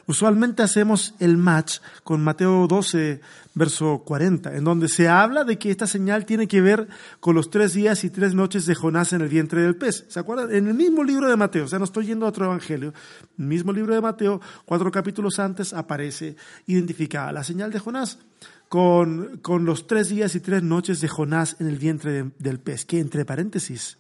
Usualmente 0.06 0.64
hacemos 0.64 1.14
el 1.20 1.38
match 1.38 1.80
con 2.04 2.24
Mateo 2.24 2.68
12, 2.68 3.22
verso 3.54 4.04
40, 4.06 4.56
en 4.56 4.64
donde 4.64 4.88
se 4.88 5.08
habla 5.08 5.44
de 5.44 5.58
que 5.58 5.72
esta 5.72 5.88
señal 5.88 6.26
tiene 6.26 6.48
que 6.48 6.62
ver 6.62 6.88
con 7.20 7.36
los 7.36 7.50
tres 7.50 7.74
días 7.74 8.04
y 8.04 8.10
tres 8.10 8.34
noches 8.34 8.66
de 8.66 8.76
Jonás 8.76 9.14
en 9.14 9.22
el 9.22 9.30
vientre 9.30 9.62
del 9.62 9.76
pez. 9.76 10.06
¿Se 10.08 10.20
acuerdan? 10.20 10.54
En 10.54 10.68
el 10.68 10.74
mismo 10.74 11.04
libro 11.04 11.30
de 11.30 11.36
Mateo, 11.36 11.66
o 11.66 11.68
sea, 11.68 11.80
no 11.80 11.86
estoy 11.86 12.08
yendo 12.08 12.26
a 12.26 12.30
otro 12.30 12.46
evangelio, 12.46 12.94
el 13.38 13.46
mismo 13.46 13.72
libro 13.72 13.94
de 13.94 14.02
Mateo, 14.02 14.42
cuatro 14.66 14.92
capítulos 14.92 15.40
antes 15.40 15.74
aparece 15.74 16.36
identificada 16.68 17.32
la 17.32 17.44
señal 17.44 17.72
de 17.72 17.80
Jonás. 17.80 18.20
Con, 18.68 19.40
con 19.42 19.66
los 19.66 19.88
tres 19.88 20.10
días 20.10 20.36
y 20.36 20.42
tres 20.42 20.62
noches 20.62 21.02
de 21.02 21.08
Jonás 21.08 21.56
en 21.60 21.66
el 21.66 21.80
vientre 21.80 22.30
del 22.38 22.60
pez, 22.60 22.86
que 22.86 23.00
entre 23.00 23.26
paréntesis, 23.26 23.98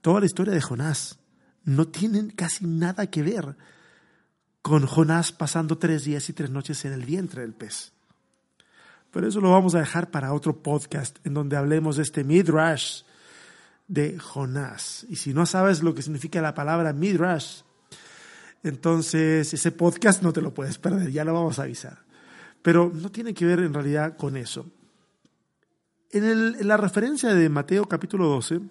toda 0.00 0.18
la 0.18 0.26
historia 0.26 0.52
de 0.52 0.60
Jonás 0.60 1.20
no 1.66 1.86
tiene 1.86 2.34
casi 2.34 2.66
nada 2.66 3.06
que 3.08 3.22
ver 3.22 3.56
con 4.66 4.84
Jonás 4.84 5.30
pasando 5.30 5.78
tres 5.78 6.02
días 6.02 6.28
y 6.28 6.32
tres 6.32 6.50
noches 6.50 6.84
en 6.84 6.92
el 6.92 7.04
vientre 7.04 7.42
del 7.42 7.54
pez. 7.54 7.92
Pero 9.12 9.28
eso 9.28 9.40
lo 9.40 9.52
vamos 9.52 9.76
a 9.76 9.78
dejar 9.78 10.10
para 10.10 10.32
otro 10.32 10.60
podcast 10.60 11.24
en 11.24 11.34
donde 11.34 11.56
hablemos 11.56 11.94
de 11.94 12.02
este 12.02 12.24
midrash 12.24 13.02
de 13.86 14.18
Jonás. 14.18 15.06
Y 15.08 15.14
si 15.14 15.32
no 15.32 15.46
sabes 15.46 15.84
lo 15.84 15.94
que 15.94 16.02
significa 16.02 16.42
la 16.42 16.52
palabra 16.52 16.92
midrash, 16.92 17.60
entonces 18.64 19.54
ese 19.54 19.70
podcast 19.70 20.24
no 20.24 20.32
te 20.32 20.42
lo 20.42 20.52
puedes 20.52 20.78
perder, 20.78 21.12
ya 21.12 21.22
lo 21.22 21.32
vamos 21.32 21.60
a 21.60 21.62
avisar. 21.62 21.98
Pero 22.60 22.90
no 22.92 23.12
tiene 23.12 23.34
que 23.34 23.46
ver 23.46 23.60
en 23.60 23.72
realidad 23.72 24.16
con 24.16 24.36
eso. 24.36 24.66
En, 26.10 26.24
en 26.24 26.66
la 26.66 26.76
referencia 26.76 27.32
de 27.32 27.48
Mateo 27.48 27.86
capítulo 27.86 28.26
12, 28.26 28.62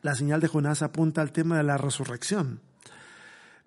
la 0.00 0.14
señal 0.14 0.40
de 0.40 0.48
Jonás 0.48 0.80
apunta 0.80 1.20
al 1.20 1.32
tema 1.32 1.58
de 1.58 1.64
la 1.64 1.76
resurrección. 1.76 2.60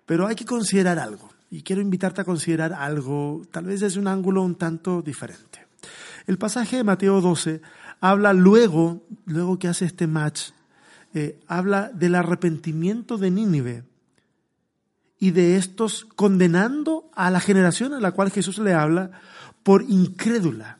Pero 0.06 0.26
hay 0.26 0.34
que 0.34 0.44
considerar 0.44 0.98
algo 0.98 1.35
y 1.50 1.62
quiero 1.62 1.82
invitarte 1.82 2.20
a 2.20 2.24
considerar 2.24 2.72
algo, 2.72 3.42
tal 3.50 3.66
vez 3.66 3.80
desde 3.80 4.00
un 4.00 4.08
ángulo 4.08 4.42
un 4.42 4.56
tanto 4.56 5.02
diferente. 5.02 5.66
El 6.26 6.38
pasaje 6.38 6.76
de 6.76 6.84
Mateo 6.84 7.20
12 7.20 7.60
habla 8.00 8.32
luego, 8.32 9.04
luego 9.26 9.58
que 9.58 9.68
hace 9.68 9.84
este 9.84 10.06
match, 10.06 10.50
eh, 11.14 11.38
habla 11.46 11.90
del 11.94 12.14
arrepentimiento 12.14 13.16
de 13.16 13.30
Nínive 13.30 13.84
y 15.18 15.30
de 15.30 15.56
estos 15.56 16.04
condenando 16.04 17.08
a 17.14 17.30
la 17.30 17.40
generación 17.40 17.94
a 17.94 18.00
la 18.00 18.12
cual 18.12 18.30
Jesús 18.30 18.58
le 18.58 18.74
habla 18.74 19.12
por 19.62 19.82
incrédula. 19.82 20.78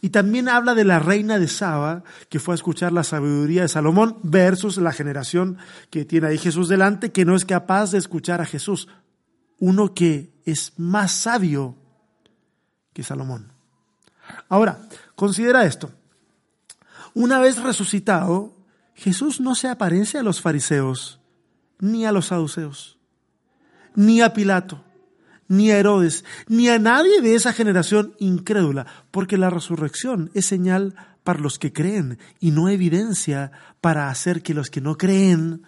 Y 0.00 0.10
también 0.10 0.48
habla 0.48 0.74
de 0.74 0.84
la 0.84 0.98
reina 0.98 1.38
de 1.38 1.48
Saba, 1.48 2.02
que 2.28 2.40
fue 2.40 2.54
a 2.54 2.56
escuchar 2.56 2.92
la 2.92 3.04
sabiduría 3.04 3.62
de 3.62 3.68
Salomón, 3.68 4.16
versus 4.22 4.78
la 4.78 4.92
generación 4.92 5.58
que 5.90 6.04
tiene 6.04 6.28
ahí 6.28 6.38
Jesús 6.38 6.68
delante, 6.68 7.12
que 7.12 7.24
no 7.24 7.36
es 7.36 7.44
capaz 7.44 7.92
de 7.92 7.98
escuchar 7.98 8.40
a 8.40 8.46
Jesús 8.46 8.88
uno 9.58 9.94
que 9.94 10.32
es 10.44 10.72
más 10.76 11.12
sabio 11.12 11.76
que 12.92 13.02
Salomón. 13.02 13.52
Ahora, 14.48 14.78
considera 15.14 15.64
esto. 15.64 15.90
Una 17.14 17.38
vez 17.38 17.62
resucitado, 17.62 18.54
Jesús 18.94 19.40
no 19.40 19.54
se 19.54 19.68
aparece 19.68 20.18
a 20.18 20.22
los 20.22 20.40
fariseos, 20.40 21.20
ni 21.78 22.06
a 22.06 22.12
los 22.12 22.26
saduceos, 22.26 22.98
ni 23.94 24.20
a 24.20 24.32
Pilato, 24.32 24.84
ni 25.48 25.70
a 25.70 25.78
Herodes, 25.78 26.24
ni 26.48 26.68
a 26.68 26.78
nadie 26.78 27.20
de 27.20 27.34
esa 27.34 27.52
generación 27.52 28.14
incrédula, 28.18 28.86
porque 29.10 29.36
la 29.36 29.50
resurrección 29.50 30.30
es 30.34 30.46
señal 30.46 30.94
para 31.24 31.40
los 31.40 31.58
que 31.58 31.72
creen 31.72 32.18
y 32.40 32.50
no 32.50 32.68
evidencia 32.68 33.52
para 33.80 34.08
hacer 34.08 34.42
que 34.42 34.54
los 34.54 34.70
que 34.70 34.80
no 34.80 34.96
creen 34.96 35.62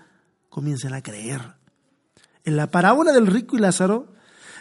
comiencen 0.49 0.95
a 0.95 1.03
creer. 1.03 1.55
En 2.45 2.57
la 2.57 2.71
parábola 2.71 3.13
del 3.13 3.27
rico 3.27 3.57
y 3.57 3.61
Lázaro, 3.61 4.13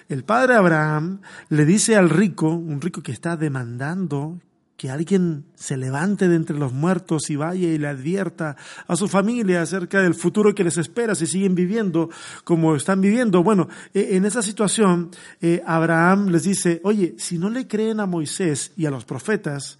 el 0.09 0.23
padre 0.23 0.55
Abraham 0.55 1.21
le 1.49 1.65
dice 1.65 1.95
al 1.95 2.09
rico, 2.09 2.49
un 2.49 2.81
rico 2.81 3.03
que 3.03 3.11
está 3.11 3.35
demandando 3.35 4.39
que 4.77 4.89
alguien 4.89 5.45
se 5.55 5.77
levante 5.77 6.27
de 6.27 6.35
entre 6.35 6.57
los 6.57 6.73
muertos 6.73 7.29
y 7.29 7.35
vaya 7.35 7.69
y 7.69 7.77
le 7.77 7.87
advierta 7.87 8.57
a 8.87 8.95
su 8.95 9.07
familia 9.07 9.61
acerca 9.61 10.01
del 10.01 10.15
futuro 10.15 10.55
que 10.55 10.63
les 10.63 10.77
espera 10.77 11.15
si 11.15 11.27
siguen 11.27 11.55
viviendo 11.55 12.09
como 12.43 12.75
están 12.75 12.99
viviendo. 12.99 13.43
Bueno, 13.43 13.69
e, 13.93 14.17
en 14.17 14.25
esa 14.25 14.41
situación, 14.41 15.11
eh, 15.41 15.61
Abraham 15.65 16.29
les 16.29 16.43
dice, 16.43 16.81
oye, 16.83 17.15
si 17.17 17.37
no 17.37 17.49
le 17.49 17.67
creen 17.67 17.99
a 17.99 18.05
Moisés 18.05 18.71
y 18.75 18.85
a 18.85 18.91
los 18.91 19.05
profetas, 19.05 19.79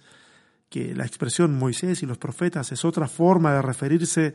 que 0.70 0.94
la 0.94 1.06
expresión 1.06 1.58
Moisés 1.58 2.02
y 2.02 2.06
los 2.06 2.18
profetas 2.18 2.72
es 2.72 2.84
otra 2.84 3.06
forma 3.06 3.52
de 3.52 3.62
referirse 3.62 4.34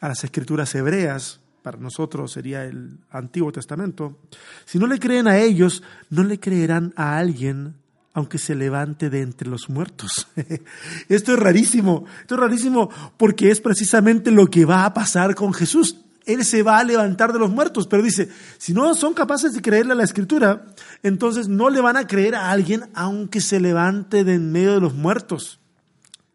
a 0.00 0.08
las 0.08 0.24
escrituras 0.24 0.74
hebreas, 0.74 1.40
para 1.66 1.78
nosotros 1.78 2.30
sería 2.30 2.62
el 2.62 2.96
Antiguo 3.10 3.50
Testamento, 3.50 4.20
si 4.64 4.78
no 4.78 4.86
le 4.86 5.00
creen 5.00 5.26
a 5.26 5.38
ellos, 5.38 5.82
no 6.10 6.22
le 6.22 6.38
creerán 6.38 6.94
a 6.94 7.18
alguien 7.18 7.74
aunque 8.12 8.38
se 8.38 8.54
levante 8.54 9.10
de 9.10 9.22
entre 9.22 9.48
los 9.48 9.68
muertos. 9.68 10.28
Esto 11.08 11.32
es 11.32 11.38
rarísimo, 11.40 12.04
esto 12.20 12.36
es 12.36 12.40
rarísimo 12.40 12.88
porque 13.16 13.50
es 13.50 13.60
precisamente 13.60 14.30
lo 14.30 14.46
que 14.46 14.64
va 14.64 14.84
a 14.84 14.94
pasar 14.94 15.34
con 15.34 15.52
Jesús. 15.52 15.96
Él 16.24 16.44
se 16.44 16.62
va 16.62 16.78
a 16.78 16.84
levantar 16.84 17.32
de 17.32 17.40
los 17.40 17.50
muertos, 17.50 17.88
pero 17.88 18.00
dice, 18.00 18.28
si 18.58 18.72
no 18.72 18.94
son 18.94 19.12
capaces 19.12 19.52
de 19.52 19.60
creerle 19.60 19.94
a 19.94 19.96
la 19.96 20.04
escritura, 20.04 20.66
entonces 21.02 21.48
no 21.48 21.68
le 21.68 21.80
van 21.80 21.96
a 21.96 22.06
creer 22.06 22.36
a 22.36 22.52
alguien 22.52 22.84
aunque 22.94 23.40
se 23.40 23.58
levante 23.58 24.22
de 24.22 24.34
en 24.34 24.52
medio 24.52 24.74
de 24.74 24.80
los 24.80 24.94
muertos. 24.94 25.58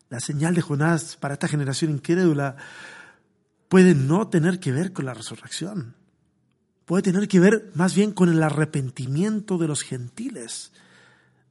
La 0.09 0.19
señal 0.19 0.55
de 0.55 0.61
Jonás 0.61 1.15
para 1.15 1.35
esta 1.35 1.47
generación 1.47 1.89
incrédula 1.89 2.57
puede 3.71 3.95
no 3.95 4.27
tener 4.27 4.59
que 4.59 4.73
ver 4.73 4.91
con 4.91 5.05
la 5.05 5.13
resurrección, 5.13 5.95
puede 6.83 7.03
tener 7.03 7.29
que 7.29 7.39
ver 7.39 7.71
más 7.73 7.95
bien 7.95 8.11
con 8.11 8.27
el 8.27 8.43
arrepentimiento 8.43 9.57
de 9.57 9.69
los 9.69 9.81
gentiles 9.81 10.73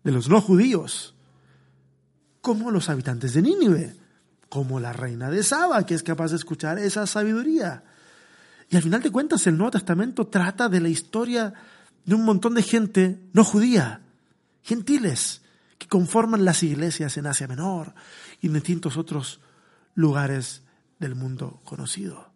de 0.05 0.13
los 0.13 0.29
no 0.29 0.43
judíos, 0.43 1.15
como 2.43 2.71
los 2.71 2.91
habitantes 2.91 3.33
de 3.33 3.41
Nínive, 3.41 3.97
como 4.51 4.81
la 4.81 4.93
reina 4.93 5.31
de 5.31 5.43
Saba, 5.43 5.87
que 5.87 5.95
es 5.95 6.03
capaz 6.03 6.33
de 6.33 6.37
escuchar 6.37 6.79
esa 6.79 7.07
sabiduría. 7.07 7.85
Y 8.69 8.77
al 8.77 8.83
final 8.83 9.01
de 9.01 9.11
cuentas, 9.11 9.47
el 9.47 9.57
Nuevo 9.57 9.71
Testamento 9.71 10.27
trata 10.27 10.69
de 10.69 10.81
la 10.81 10.91
historia 10.91 11.55
de 12.05 12.15
un 12.15 12.27
montón 12.27 12.53
de 12.53 12.63
gente 12.63 13.31
no 13.33 13.45
judía, 13.45 14.03
gentiles, 14.63 15.41
que 15.79 15.89
conforman 15.89 16.45
las 16.45 16.63
iglesias 16.65 17.17
en 17.17 17.29
Asia 17.29 17.49
Menor 17.49 17.95
y 18.43 18.49
en 18.49 18.53
distintos 18.53 18.99
otros 18.99 19.41
lugares 19.95 20.65
del 21.01 21.17
mundo 21.17 21.61
conocido. 21.65 22.31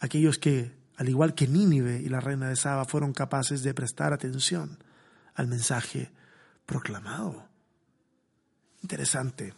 Aquellos 0.00 0.38
que, 0.38 0.76
al 0.96 1.08
igual 1.08 1.34
que 1.34 1.48
Nínive 1.48 2.00
y 2.00 2.08
la 2.08 2.20
reina 2.20 2.48
de 2.48 2.56
Saba, 2.56 2.84
fueron 2.84 3.14
capaces 3.14 3.62
de 3.62 3.72
prestar 3.72 4.12
atención 4.12 4.78
al 5.34 5.46
mensaje 5.46 6.10
proclamado. 6.66 7.48
Interesante. 8.82 9.54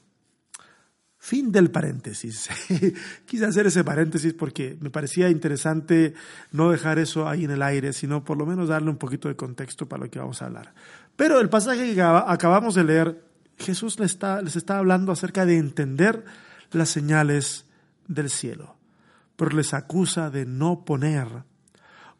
Fin 1.18 1.52
del 1.52 1.70
paréntesis. 1.70 2.48
Quise 3.26 3.46
hacer 3.46 3.66
ese 3.66 3.84
paréntesis 3.84 4.34
porque 4.34 4.76
me 4.80 4.90
parecía 4.90 5.30
interesante 5.30 6.14
no 6.50 6.70
dejar 6.70 6.98
eso 6.98 7.28
ahí 7.28 7.44
en 7.44 7.52
el 7.52 7.62
aire, 7.62 7.92
sino 7.92 8.24
por 8.24 8.36
lo 8.36 8.44
menos 8.44 8.68
darle 8.68 8.90
un 8.90 8.96
poquito 8.96 9.28
de 9.28 9.36
contexto 9.36 9.88
para 9.88 10.04
lo 10.04 10.10
que 10.10 10.18
vamos 10.18 10.42
a 10.42 10.46
hablar. 10.46 10.74
Pero 11.16 11.40
el 11.40 11.48
pasaje 11.48 11.94
que 11.94 12.02
acabamos 12.02 12.74
de 12.74 12.84
leer, 12.84 13.24
Jesús 13.56 14.00
les 14.00 14.10
está, 14.10 14.42
les 14.42 14.56
está 14.56 14.78
hablando 14.78 15.12
acerca 15.12 15.46
de 15.46 15.58
entender 15.58 16.24
las 16.72 16.88
señales 16.88 17.66
del 18.06 18.30
cielo, 18.30 18.76
pero 19.36 19.56
les 19.56 19.74
acusa 19.74 20.30
de 20.30 20.46
no 20.46 20.84
poner 20.84 21.44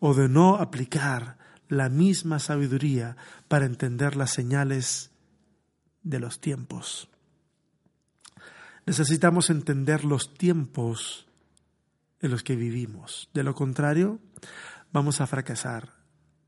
o 0.01 0.15
de 0.15 0.29
no 0.29 0.57
aplicar 0.57 1.39
la 1.69 1.89
misma 1.89 2.39
sabiduría 2.39 3.17
para 3.49 3.67
entender 3.67 4.17
las 4.17 4.31
señales 4.31 5.11
de 6.03 6.21
los 6.21 6.41
tiempos. 6.41 7.09
Necesitamos 8.85 9.49
entender 9.49 10.05
los 10.05 10.35
tiempos 10.35 11.27
en 12.21 12.31
los 12.31 12.43
que 12.43 12.57
vivimos. 12.57 13.29
De 13.33 13.43
lo 13.43 13.55
contrario, 13.55 14.19
vamos 14.93 15.21
a 15.21 15.27
fracasar 15.27 15.95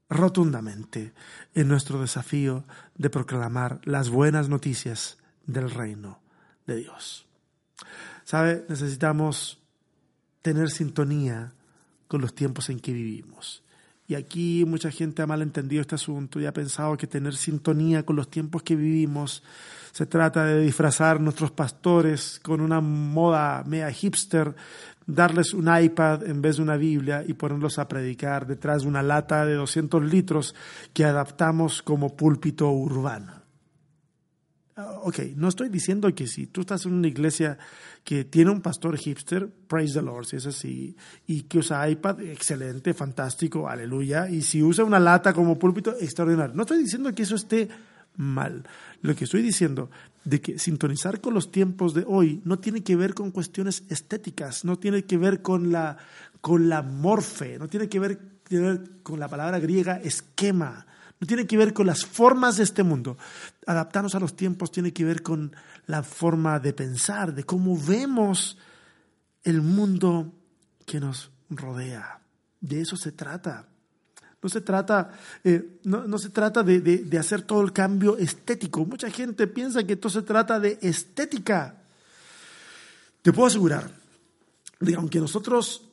rotundamente 0.08 1.14
en 1.54 1.68
nuestro 1.68 2.00
desafío 2.00 2.64
de 2.96 3.10
proclamar 3.10 3.80
las 3.84 4.08
buenas 4.10 4.48
noticias 4.48 5.18
del 5.46 5.70
reino 5.70 6.20
de 6.66 6.76
Dios. 6.76 7.26
¿Sabe? 8.24 8.64
Necesitamos 8.68 9.60
tener 10.42 10.70
sintonía 10.70 11.52
con 12.08 12.20
los 12.20 12.34
tiempos 12.34 12.68
en 12.70 12.80
que 12.80 12.92
vivimos. 12.92 13.62
Y 14.06 14.14
aquí 14.14 14.64
mucha 14.66 14.90
gente 14.90 15.22
ha 15.22 15.26
malentendido 15.26 15.80
este 15.80 15.94
asunto 15.94 16.38
y 16.38 16.46
ha 16.46 16.52
pensado 16.52 16.96
que 16.96 17.06
tener 17.06 17.34
sintonía 17.34 18.04
con 18.04 18.16
los 18.16 18.28
tiempos 18.28 18.62
que 18.62 18.76
vivimos 18.76 19.42
se 19.92 20.06
trata 20.06 20.44
de 20.44 20.60
disfrazar 20.60 21.20
nuestros 21.20 21.52
pastores 21.52 22.40
con 22.42 22.60
una 22.60 22.80
moda 22.80 23.62
mea 23.64 23.92
hipster, 23.92 24.54
darles 25.06 25.54
un 25.54 25.68
iPad 25.74 26.24
en 26.24 26.42
vez 26.42 26.56
de 26.56 26.62
una 26.62 26.76
Biblia 26.76 27.24
y 27.24 27.34
ponerlos 27.34 27.78
a 27.78 27.86
predicar 27.86 28.44
detrás 28.46 28.82
de 28.82 28.88
una 28.88 29.04
lata 29.04 29.46
de 29.46 29.54
200 29.54 30.04
litros 30.04 30.54
que 30.92 31.04
adaptamos 31.04 31.80
como 31.80 32.16
púlpito 32.16 32.70
urbano. 32.70 33.43
Ah, 34.76 34.98
ok, 35.04 35.20
no 35.36 35.48
estoy 35.48 35.68
diciendo 35.68 36.12
que 36.16 36.26
si 36.26 36.48
tú 36.48 36.62
estás 36.62 36.84
en 36.84 36.94
una 36.94 37.06
iglesia 37.06 37.58
que 38.02 38.24
tiene 38.24 38.50
un 38.50 38.60
pastor 38.60 38.96
hipster, 38.96 39.48
praise 39.68 39.94
the 39.94 40.02
Lord, 40.02 40.26
si 40.26 40.36
es 40.36 40.46
así, 40.46 40.96
y 41.28 41.42
que 41.42 41.58
usa 41.58 41.88
iPad, 41.88 42.20
excelente, 42.22 42.92
fantástico, 42.92 43.68
aleluya, 43.68 44.28
y 44.28 44.42
si 44.42 44.64
usa 44.64 44.84
una 44.84 44.98
lata 44.98 45.32
como 45.32 45.60
púlpito, 45.60 45.94
extraordinario. 46.00 46.56
No 46.56 46.62
estoy 46.62 46.78
diciendo 46.78 47.14
que 47.14 47.22
eso 47.22 47.36
esté 47.36 47.68
mal. 48.16 48.68
Lo 49.00 49.14
que 49.14 49.24
estoy 49.24 49.42
diciendo 49.42 49.90
de 50.24 50.40
que 50.40 50.58
sintonizar 50.58 51.20
con 51.20 51.34
los 51.34 51.52
tiempos 51.52 51.94
de 51.94 52.04
hoy 52.04 52.40
no 52.44 52.58
tiene 52.58 52.82
que 52.82 52.96
ver 52.96 53.14
con 53.14 53.30
cuestiones 53.30 53.84
estéticas, 53.90 54.64
no 54.64 54.76
tiene 54.76 55.04
que 55.04 55.18
ver 55.18 55.40
con 55.40 55.70
la, 55.70 55.98
con 56.40 56.68
la 56.68 56.82
morfe, 56.82 57.60
no 57.60 57.68
tiene 57.68 57.88
que 57.88 58.00
ver, 58.00 58.18
tiene 58.48 58.64
que 58.64 58.70
ver 58.72 58.90
con 59.04 59.20
la 59.20 59.28
palabra 59.28 59.60
griega 59.60 60.00
esquema 60.02 60.84
no 61.24 61.26
tiene 61.26 61.46
que 61.46 61.56
ver 61.56 61.72
con 61.72 61.86
las 61.86 62.04
formas 62.04 62.58
de 62.58 62.64
este 62.64 62.82
mundo. 62.82 63.16
Adaptarnos 63.66 64.14
a 64.14 64.20
los 64.20 64.36
tiempos 64.36 64.70
tiene 64.70 64.92
que 64.92 65.06
ver 65.06 65.22
con 65.22 65.56
la 65.86 66.02
forma 66.02 66.60
de 66.60 66.74
pensar, 66.74 67.34
de 67.34 67.44
cómo 67.44 67.78
vemos 67.78 68.58
el 69.42 69.62
mundo 69.62 70.34
que 70.84 71.00
nos 71.00 71.30
rodea. 71.48 72.20
De 72.60 72.82
eso 72.82 72.98
se 72.98 73.12
trata. 73.12 73.66
No 74.42 74.50
se 74.50 74.60
trata, 74.60 75.12
eh, 75.42 75.80
no, 75.84 76.18
se 76.18 76.28
trata 76.28 76.62
de, 76.62 76.82
de, 76.82 77.18
hacer 77.18 77.40
todo 77.40 77.62
el 77.62 77.72
cambio 77.72 78.18
estético. 78.18 78.84
Mucha 78.84 79.08
gente 79.08 79.46
piensa 79.46 79.82
que 79.82 79.94
esto 79.94 80.10
se 80.10 80.20
trata 80.20 80.60
de 80.60 80.78
estética. 80.82 81.84
Te 83.22 83.32
puedo 83.32 83.46
asegurar 83.46 83.90
de 84.78 84.94
aunque 84.94 85.20
nosotros 85.20 85.88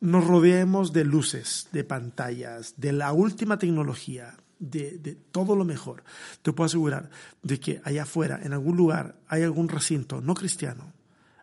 nos 0.00 0.26
rodeemos 0.26 0.92
de 0.92 1.06
luces, 1.06 1.68
de 1.72 1.84
pantallas, 1.84 2.74
de 2.76 2.92
la 2.92 3.14
última 3.14 3.58
tecnología, 3.58 4.36
de, 4.58 5.16
todo 5.30 5.56
lo 5.56 5.64
mejor. 5.64 6.02
Te 6.42 6.52
puedo 6.52 6.66
asegurar 6.66 7.10
de 7.42 7.60
que 7.60 7.80
allá 7.84 8.02
afuera, 8.02 8.40
en 8.42 8.52
algún 8.52 8.76
lugar, 8.76 9.16
hay 9.28 9.42
algún 9.42 9.68
recinto 9.68 10.20
no 10.20 10.34
cristiano 10.34 10.92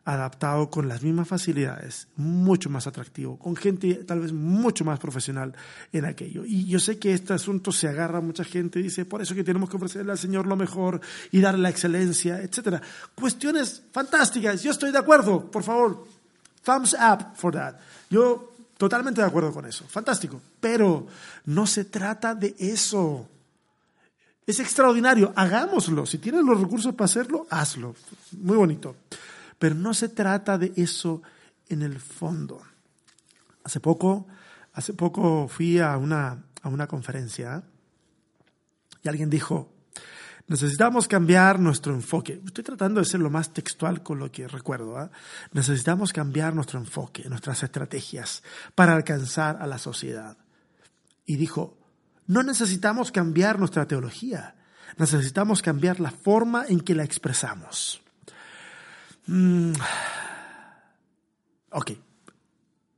adaptado 0.05 0.69
con 0.69 0.87
las 0.87 1.01
mismas 1.01 1.27
facilidades, 1.27 2.07
mucho 2.15 2.69
más 2.69 2.85
atractivo, 2.85 3.39
con 3.39 3.55
gente 3.55 3.95
tal 4.05 4.19
vez 4.19 4.31
mucho 4.31 4.85
más 4.85 4.99
profesional 4.99 5.55
en 5.91 6.05
aquello. 6.05 6.45
Y 6.45 6.65
yo 6.65 6.79
sé 6.79 6.99
que 6.99 7.11
este 7.11 7.33
asunto 7.33 7.71
se 7.71 7.87
agarra 7.87 8.19
a 8.19 8.21
mucha 8.21 8.43
gente, 8.43 8.83
dice, 8.83 9.05
por 9.05 9.23
eso 9.23 9.33
que 9.33 9.43
tenemos 9.43 9.67
que 9.67 9.77
ofrecerle 9.77 10.11
al 10.11 10.19
Señor 10.19 10.45
lo 10.45 10.55
mejor 10.55 11.01
y 11.31 11.41
darle 11.41 11.63
la 11.63 11.69
excelencia, 11.69 12.39
etc. 12.39 12.83
Cuestiones 13.15 13.81
fantásticas, 13.91 14.61
yo 14.61 14.69
estoy 14.69 14.91
de 14.91 14.99
acuerdo, 14.99 15.49
por 15.49 15.63
favor, 15.63 16.05
thumbs 16.63 16.93
up 16.93 17.35
for 17.35 17.51
that. 17.51 17.75
Yo 18.11 18.54
Totalmente 18.85 19.19
de 19.19 19.25
acuerdo 19.25 19.51
con 19.51 19.65
eso. 19.65 19.83
Fantástico. 19.87 20.39
Pero 20.59 21.07
no 21.45 21.65
se 21.65 21.85
trata 21.85 22.35
de 22.35 22.55
eso. 22.59 23.27
Es 24.45 24.59
extraordinario. 24.59 25.33
Hagámoslo. 25.35 26.05
Si 26.05 26.19
tienes 26.19 26.43
los 26.43 26.61
recursos 26.61 26.93
para 26.93 27.05
hacerlo, 27.05 27.47
hazlo. 27.49 27.95
Muy 28.37 28.55
bonito. 28.55 28.95
Pero 29.57 29.73
no 29.73 29.95
se 29.95 30.09
trata 30.09 30.59
de 30.59 30.71
eso 30.75 31.23
en 31.67 31.81
el 31.81 31.99
fondo. 31.99 32.61
Hace 33.63 33.79
poco, 33.79 34.27
hace 34.73 34.93
poco 34.93 35.47
fui 35.47 35.79
a 35.79 35.97
una, 35.97 36.43
a 36.61 36.69
una 36.69 36.85
conferencia 36.85 37.63
y 39.01 39.09
alguien 39.09 39.31
dijo, 39.31 39.73
Necesitamos 40.47 41.07
cambiar 41.07 41.59
nuestro 41.59 41.93
enfoque. 41.93 42.39
Estoy 42.45 42.63
tratando 42.63 42.99
de 42.99 43.05
ser 43.05 43.19
lo 43.19 43.31
más 43.31 43.51
textual 43.51 44.03
con 44.03 44.19
lo 44.19 44.31
que 44.31 44.47
recuerdo. 44.47 44.97
¿ah? 44.97 45.09
Necesitamos 45.53 46.13
cambiar 46.13 46.53
nuestro 46.53 46.79
enfoque, 46.79 47.27
nuestras 47.29 47.63
estrategias 47.63 48.43
para 48.75 48.93
alcanzar 48.93 49.57
a 49.59 49.65
la 49.65 49.79
sociedad. 49.79 50.37
Y 51.25 51.37
dijo, 51.37 51.77
no 52.27 52.43
necesitamos 52.43 53.11
cambiar 53.11 53.57
nuestra 53.57 53.87
teología, 53.87 54.55
necesitamos 54.97 55.63
cambiar 55.63 55.99
la 55.99 56.11
forma 56.11 56.65
en 56.67 56.79
que 56.79 56.93
la 56.93 57.03
expresamos. 57.03 58.01
Mm. 59.25 59.73
Ok, 61.71 61.91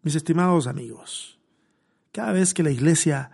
mis 0.03 0.15
estimados 0.15 0.67
amigos, 0.67 1.39
cada 2.11 2.33
vez 2.33 2.53
que 2.53 2.63
la 2.63 2.71
iglesia 2.71 3.31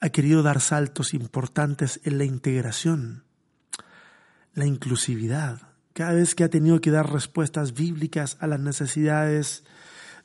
ha 0.00 0.08
querido 0.10 0.42
dar 0.42 0.60
saltos 0.60 1.14
importantes 1.14 2.00
en 2.04 2.18
la 2.18 2.24
integración, 2.24 3.24
la 4.60 4.66
inclusividad, 4.66 5.58
cada 5.92 6.12
vez 6.12 6.36
que 6.36 6.44
ha 6.44 6.48
tenido 6.48 6.80
que 6.80 6.92
dar 6.92 7.12
respuestas 7.12 7.74
bíblicas 7.74 8.36
a 8.40 8.46
las 8.46 8.60
necesidades 8.60 9.64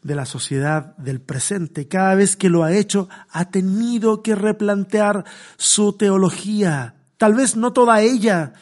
de 0.04 0.14
la 0.14 0.26
sociedad 0.26 0.96
del 0.98 1.20
presente, 1.20 1.88
cada 1.88 2.14
vez 2.14 2.36
que 2.36 2.50
lo 2.50 2.64
ha 2.64 2.72
hecho, 2.72 3.10
ha 3.32 3.50
tenido 3.50 4.22
que 4.22 4.36
replantear 4.36 5.26
su 5.58 5.94
teología, 5.94 6.94
tal 7.18 7.34
vez 7.34 7.56
no 7.56 7.74
toda 7.74 8.02
ella, 8.02 8.54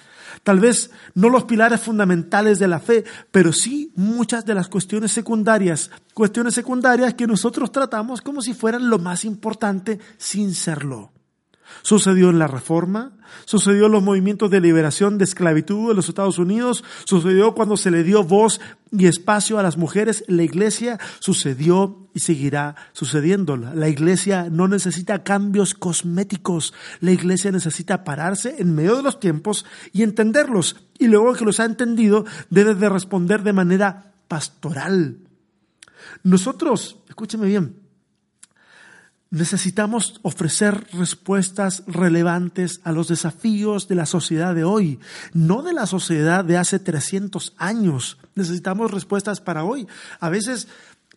Tal 0.43 0.59
vez 0.59 0.91
no 1.15 1.29
los 1.29 1.45
pilares 1.45 1.79
fundamentales 1.79 2.59
de 2.59 2.67
la 2.67 2.79
fe, 2.79 3.05
pero 3.31 3.53
sí 3.53 3.93
muchas 3.95 4.45
de 4.45 4.53
las 4.53 4.67
cuestiones 4.67 5.12
secundarias, 5.12 5.89
cuestiones 6.13 6.53
secundarias 6.53 7.13
que 7.13 7.27
nosotros 7.27 7.71
tratamos 7.71 8.21
como 8.21 8.41
si 8.41 8.53
fueran 8.53 8.89
lo 8.89 8.99
más 8.99 9.23
importante 9.23 9.99
sin 10.17 10.53
serlo. 10.53 11.13
Sucedió 11.81 12.29
en 12.29 12.39
la 12.39 12.47
Reforma, 12.47 13.17
sucedió 13.45 13.88
en 13.88 13.91
los 13.91 14.03
movimientos 14.03 14.49
de 14.49 14.62
liberación 14.62 15.17
de 15.17 15.25
esclavitud 15.25 15.89
de 15.89 15.95
los 15.95 16.07
Estados 16.07 16.38
Unidos, 16.38 16.83
sucedió 17.05 17.53
cuando 17.53 17.77
se 17.77 17.91
le 17.91 18.03
dio 18.03 18.23
voz 18.23 18.62
y 18.91 19.07
espacio 19.07 19.59
a 19.59 19.63
las 19.63 19.77
mujeres 19.77 20.23
en 20.27 20.38
la 20.38 20.43
iglesia, 20.43 20.99
sucedió 21.19 22.07
y 22.13 22.19
seguirá 22.19 22.75
sucediendo. 22.93 23.57
La 23.57 23.89
iglesia 23.89 24.49
no 24.49 24.67
necesita 24.67 25.23
cambios 25.23 25.73
cosméticos, 25.73 26.73
la 26.99 27.12
iglesia 27.12 27.51
necesita 27.51 28.03
pararse 28.03 28.55
en 28.59 28.75
medio 28.75 28.95
de 28.95 29.03
los 29.03 29.19
tiempos 29.19 29.65
y 29.91 30.03
entenderlos, 30.03 30.77
y 30.99 31.07
luego 31.07 31.33
que 31.33 31.45
los 31.45 31.59
ha 31.59 31.65
entendido 31.65 32.25
debe 32.49 32.75
de 32.75 32.89
responder 32.89 33.43
de 33.43 33.53
manera 33.53 34.13
pastoral. 34.27 35.17
Nosotros, 36.23 36.99
escúcheme 37.07 37.47
bien, 37.47 37.82
Necesitamos 39.33 40.19
ofrecer 40.21 40.85
respuestas 40.93 41.81
relevantes 41.87 42.81
a 42.83 42.91
los 42.91 43.07
desafíos 43.07 43.87
de 43.87 43.95
la 43.95 44.05
sociedad 44.05 44.53
de 44.53 44.63
hoy, 44.63 44.99
no 45.33 45.63
de 45.63 45.73
la 45.73 45.87
sociedad 45.87 46.45
de 46.45 46.55
hace 46.55 46.77
300 46.77 47.53
años. 47.57 48.19
Necesitamos 48.35 48.91
respuestas 48.91 49.41
para 49.41 49.63
hoy. 49.63 49.87
A 50.19 50.29
veces 50.29 50.67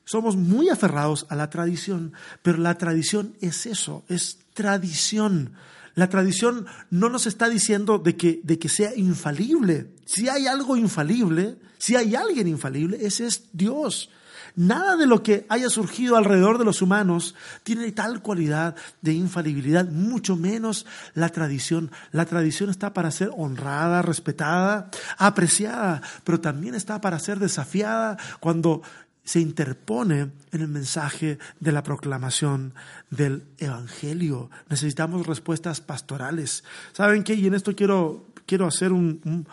somos 0.06 0.34
muy 0.34 0.70
aferrados 0.70 1.26
a 1.28 1.36
la 1.36 1.50
tradición, 1.50 2.14
pero 2.40 2.56
la 2.56 2.78
tradición 2.78 3.34
es 3.42 3.66
eso, 3.66 4.02
es 4.08 4.38
tradición. 4.54 5.52
La 5.94 6.08
tradición 6.08 6.64
no 6.88 7.10
nos 7.10 7.26
está 7.26 7.50
diciendo 7.50 7.98
de 7.98 8.16
que, 8.16 8.40
de 8.42 8.58
que 8.58 8.70
sea 8.70 8.96
infalible. 8.96 9.88
Si 10.06 10.26
hay 10.26 10.46
algo 10.46 10.78
infalible, 10.78 11.56
si 11.76 11.96
hay 11.96 12.14
alguien 12.14 12.48
infalible, 12.48 12.96
ese 12.98 13.26
es 13.26 13.42
Dios. 13.52 14.08
Nada 14.56 14.96
de 14.96 15.06
lo 15.06 15.22
que 15.22 15.44
haya 15.50 15.68
surgido 15.68 16.16
alrededor 16.16 16.56
de 16.56 16.64
los 16.64 16.80
humanos 16.80 17.34
tiene 17.62 17.92
tal 17.92 18.22
cualidad 18.22 18.74
de 19.02 19.12
infalibilidad, 19.12 19.86
mucho 19.86 20.34
menos 20.34 20.86
la 21.12 21.28
tradición. 21.28 21.90
La 22.10 22.24
tradición 22.24 22.70
está 22.70 22.94
para 22.94 23.10
ser 23.10 23.30
honrada, 23.36 24.00
respetada, 24.00 24.90
apreciada, 25.18 26.00
pero 26.24 26.40
también 26.40 26.74
está 26.74 27.02
para 27.02 27.18
ser 27.18 27.38
desafiada 27.38 28.16
cuando 28.40 28.80
se 29.26 29.40
interpone 29.40 30.30
en 30.52 30.60
el 30.62 30.68
mensaje 30.68 31.38
de 31.60 31.72
la 31.72 31.82
proclamación 31.82 32.72
del 33.10 33.42
Evangelio. 33.58 34.50
Necesitamos 34.70 35.26
respuestas 35.26 35.82
pastorales. 35.82 36.64
¿Saben 36.92 37.24
qué? 37.24 37.34
Y 37.34 37.46
en 37.46 37.54
esto 37.54 37.74
quiero, 37.74 38.28
quiero 38.46 38.66
hacer 38.66 38.92
un, 38.92 39.46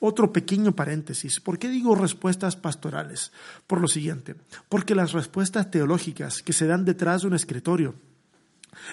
otro 0.00 0.32
pequeño 0.32 0.74
paréntesis. 0.74 1.40
¿Por 1.40 1.58
qué 1.58 1.68
digo 1.68 1.94
respuestas 1.94 2.56
pastorales? 2.56 3.32
Por 3.66 3.80
lo 3.80 3.88
siguiente, 3.88 4.36
porque 4.68 4.94
las 4.94 5.12
respuestas 5.12 5.70
teológicas 5.70 6.42
que 6.42 6.52
se 6.52 6.66
dan 6.66 6.84
detrás 6.84 7.22
de 7.22 7.28
un 7.28 7.34
escritorio, 7.34 7.94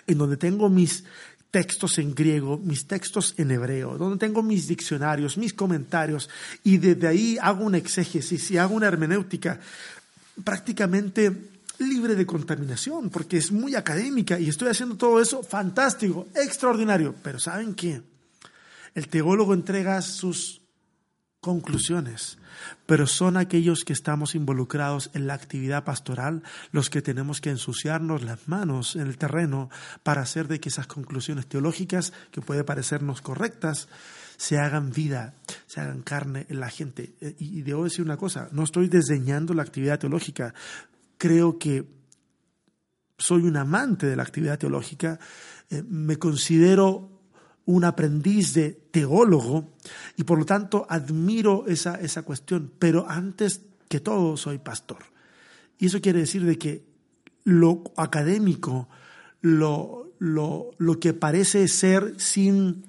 en 0.07 0.17
donde 0.17 0.37
tengo 0.37 0.69
mis 0.69 1.03
textos 1.51 1.99
en 1.99 2.13
griego, 2.13 2.57
mis 2.57 2.85
textos 2.85 3.33
en 3.37 3.51
hebreo, 3.51 3.97
donde 3.97 4.17
tengo 4.17 4.43
mis 4.43 4.67
diccionarios, 4.67 5.37
mis 5.37 5.53
comentarios, 5.53 6.29
y 6.63 6.77
desde 6.77 7.07
ahí 7.07 7.37
hago 7.41 7.63
una 7.63 7.77
exégesis 7.77 8.51
y 8.51 8.57
hago 8.57 8.75
una 8.75 8.87
hermenéutica 8.87 9.59
prácticamente 10.43 11.31
libre 11.79 12.15
de 12.15 12.25
contaminación, 12.25 13.09
porque 13.09 13.37
es 13.37 13.51
muy 13.51 13.75
académica 13.75 14.39
y 14.39 14.49
estoy 14.49 14.69
haciendo 14.69 14.95
todo 14.95 15.21
eso 15.21 15.43
fantástico, 15.43 16.27
extraordinario. 16.35 17.15
Pero 17.23 17.39
¿saben 17.39 17.73
qué? 17.73 18.01
El 18.93 19.07
teólogo 19.07 19.53
entrega 19.53 20.01
sus 20.01 20.61
conclusiones, 21.45 22.39
pero 22.87 23.05
son 23.05 23.37
aquellos 23.37 23.83
que 23.83 23.93
estamos 23.93 24.33
involucrados 24.33 25.11
en 25.13 25.27
la 25.27 25.35
actividad 25.35 25.83
pastoral 25.83 26.41
los 26.71 26.89
que 26.89 27.03
tenemos 27.03 27.39
que 27.39 27.51
ensuciarnos 27.51 28.23
las 28.23 28.47
manos 28.47 28.95
en 28.95 29.03
el 29.03 29.19
terreno 29.19 29.69
para 30.01 30.23
hacer 30.23 30.47
de 30.47 30.59
que 30.59 30.69
esas 30.69 30.87
conclusiones 30.87 31.45
teológicas, 31.45 32.13
que 32.31 32.41
puede 32.41 32.63
parecernos 32.63 33.21
correctas, 33.21 33.89
se 34.37 34.57
hagan 34.57 34.89
vida, 34.89 35.35
se 35.67 35.81
hagan 35.81 36.01
carne 36.01 36.47
en 36.49 36.59
la 36.59 36.71
gente. 36.71 37.13
Eh, 37.21 37.35
y 37.37 37.61
debo 37.61 37.83
decir 37.83 38.03
una 38.03 38.17
cosa, 38.17 38.49
no 38.51 38.63
estoy 38.63 38.89
desdeñando 38.89 39.53
la 39.53 39.61
actividad 39.61 39.99
teológica, 39.99 40.55
creo 41.19 41.59
que 41.59 41.85
soy 43.19 43.43
un 43.43 43.55
amante 43.55 44.07
de 44.07 44.15
la 44.15 44.23
actividad 44.23 44.57
teológica, 44.57 45.19
eh, 45.69 45.83
me 45.87 46.17
considero 46.17 47.14
un 47.65 47.83
aprendiz 47.83 48.53
de 48.53 48.71
teólogo 48.91 49.73
y 50.17 50.23
por 50.23 50.39
lo 50.39 50.45
tanto 50.45 50.85
admiro 50.89 51.65
esa, 51.67 51.95
esa 51.95 52.21
cuestión, 52.21 52.71
pero 52.77 53.09
antes 53.09 53.61
que 53.89 53.99
todo 53.99 54.37
soy 54.37 54.59
pastor. 54.59 54.99
Y 55.77 55.87
eso 55.87 56.01
quiere 56.01 56.19
decir 56.19 56.45
de 56.45 56.57
que 56.57 56.85
lo 57.43 57.83
académico, 57.97 58.87
lo, 59.41 60.13
lo, 60.19 60.71
lo 60.77 60.99
que 60.99 61.13
parece 61.13 61.67
ser 61.67 62.15
sin, 62.17 62.85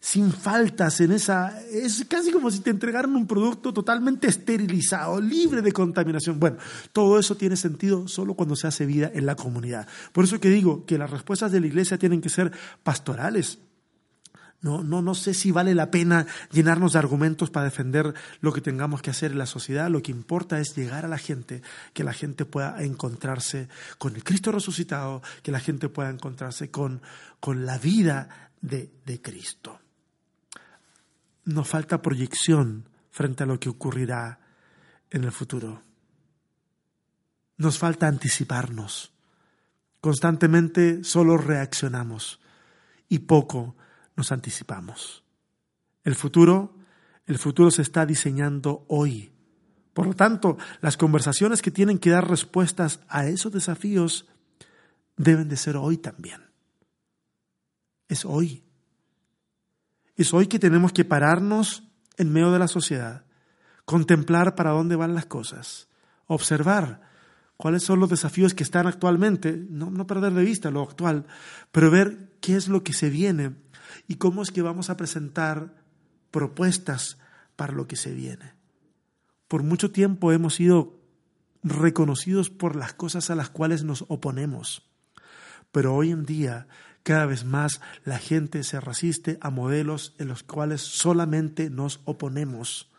sin 0.00 0.32
faltas 0.32 1.00
en 1.00 1.12
esa... 1.12 1.60
Es 1.70 2.04
casi 2.08 2.30
como 2.30 2.50
si 2.50 2.60
te 2.60 2.70
entregaran 2.70 3.14
un 3.14 3.26
producto 3.26 3.72
totalmente 3.72 4.28
esterilizado, 4.28 5.20
libre 5.20 5.62
de 5.62 5.72
contaminación. 5.72 6.38
Bueno, 6.38 6.58
todo 6.92 7.18
eso 7.18 7.36
tiene 7.36 7.56
sentido 7.56 8.06
solo 8.06 8.34
cuando 8.34 8.54
se 8.54 8.66
hace 8.66 8.86
vida 8.86 9.10
en 9.12 9.26
la 9.26 9.34
comunidad. 9.34 9.88
Por 10.12 10.24
eso 10.24 10.40
que 10.40 10.50
digo 10.50 10.84
que 10.86 10.98
las 10.98 11.10
respuestas 11.10 11.52
de 11.52 11.60
la 11.60 11.66
iglesia 11.66 11.98
tienen 11.98 12.20
que 12.20 12.28
ser 12.28 12.52
pastorales 12.82 13.58
no, 14.62 14.82
no, 14.82 15.00
no 15.00 15.14
sé 15.14 15.32
si 15.32 15.50
vale 15.52 15.74
la 15.74 15.90
pena 15.90 16.26
llenarnos 16.50 16.92
de 16.92 16.98
argumentos 16.98 17.50
para 17.50 17.64
defender 17.64 18.12
lo 18.40 18.52
que 18.52 18.60
tengamos 18.60 19.00
que 19.00 19.10
hacer 19.10 19.32
en 19.32 19.38
la 19.38 19.46
sociedad. 19.46 19.88
Lo 19.88 20.02
que 20.02 20.12
importa 20.12 20.60
es 20.60 20.76
llegar 20.76 21.06
a 21.06 21.08
la 21.08 21.16
gente, 21.16 21.62
que 21.94 22.04
la 22.04 22.12
gente 22.12 22.44
pueda 22.44 22.82
encontrarse 22.82 23.68
con 23.96 24.16
el 24.16 24.22
Cristo 24.22 24.52
resucitado, 24.52 25.22
que 25.42 25.50
la 25.52 25.60
gente 25.60 25.88
pueda 25.88 26.10
encontrarse 26.10 26.70
con, 26.70 27.00
con 27.40 27.64
la 27.64 27.78
vida 27.78 28.50
de, 28.60 28.92
de 29.06 29.22
Cristo. 29.22 29.80
Nos 31.46 31.66
falta 31.66 32.02
proyección 32.02 32.86
frente 33.10 33.44
a 33.44 33.46
lo 33.46 33.58
que 33.58 33.70
ocurrirá 33.70 34.40
en 35.10 35.24
el 35.24 35.32
futuro. 35.32 35.82
Nos 37.56 37.78
falta 37.78 38.08
anticiparnos. 38.08 39.12
Constantemente 40.02 41.02
solo 41.02 41.38
reaccionamos 41.38 42.40
y 43.08 43.20
poco 43.20 43.76
nos 44.20 44.32
anticipamos. 44.32 45.24
El 46.04 46.14
futuro, 46.14 46.76
el 47.24 47.38
futuro 47.38 47.70
se 47.70 47.80
está 47.80 48.04
diseñando 48.04 48.84
hoy. 48.86 49.32
Por 49.94 50.06
lo 50.06 50.12
tanto, 50.12 50.58
las 50.82 50.98
conversaciones 50.98 51.62
que 51.62 51.70
tienen 51.70 51.98
que 51.98 52.10
dar 52.10 52.28
respuestas 52.28 53.00
a 53.08 53.26
esos 53.26 53.50
desafíos 53.50 54.26
deben 55.16 55.48
de 55.48 55.56
ser 55.56 55.78
hoy 55.78 55.96
también. 55.96 56.42
Es 58.08 58.26
hoy. 58.26 58.62
Es 60.16 60.34
hoy 60.34 60.48
que 60.48 60.58
tenemos 60.58 60.92
que 60.92 61.06
pararnos 61.06 61.84
en 62.18 62.30
medio 62.30 62.52
de 62.52 62.58
la 62.58 62.68
sociedad, 62.68 63.24
contemplar 63.86 64.54
para 64.54 64.72
dónde 64.72 64.96
van 64.96 65.14
las 65.14 65.24
cosas, 65.24 65.88
observar 66.26 67.00
cuáles 67.56 67.84
son 67.84 68.00
los 68.00 68.10
desafíos 68.10 68.52
que 68.52 68.64
están 68.64 68.86
actualmente, 68.86 69.56
no, 69.70 69.90
no 69.90 70.06
perder 70.06 70.34
de 70.34 70.44
vista 70.44 70.70
lo 70.70 70.82
actual, 70.82 71.24
pero 71.72 71.90
ver 71.90 72.36
qué 72.42 72.56
es 72.56 72.68
lo 72.68 72.82
que 72.82 72.92
se 72.92 73.08
viene 73.08 73.54
y 74.08 74.16
cómo 74.16 74.42
es 74.42 74.50
que 74.50 74.62
vamos 74.62 74.90
a 74.90 74.96
presentar 74.96 75.74
propuestas 76.30 77.18
para 77.56 77.72
lo 77.72 77.86
que 77.86 77.96
se 77.96 78.12
viene. 78.12 78.54
Por 79.48 79.62
mucho 79.62 79.90
tiempo 79.90 80.32
hemos 80.32 80.54
sido 80.54 81.00
reconocidos 81.62 82.50
por 82.50 82.76
las 82.76 82.94
cosas 82.94 83.30
a 83.30 83.34
las 83.34 83.50
cuales 83.50 83.84
nos 83.84 84.04
oponemos, 84.08 84.88
pero 85.72 85.94
hoy 85.94 86.10
en 86.10 86.24
día 86.24 86.68
cada 87.02 87.26
vez 87.26 87.44
más 87.44 87.80
la 88.04 88.18
gente 88.18 88.62
se 88.62 88.80
resiste 88.80 89.38
a 89.40 89.50
modelos 89.50 90.14
en 90.18 90.28
los 90.28 90.42
cuales 90.42 90.82
solamente 90.82 91.70
nos 91.70 92.00
oponemos. 92.04 92.90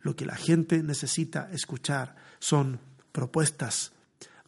Lo 0.00 0.16
que 0.16 0.26
la 0.26 0.36
gente 0.36 0.82
necesita 0.82 1.48
escuchar 1.52 2.14
son 2.38 2.80
propuestas, 3.12 3.92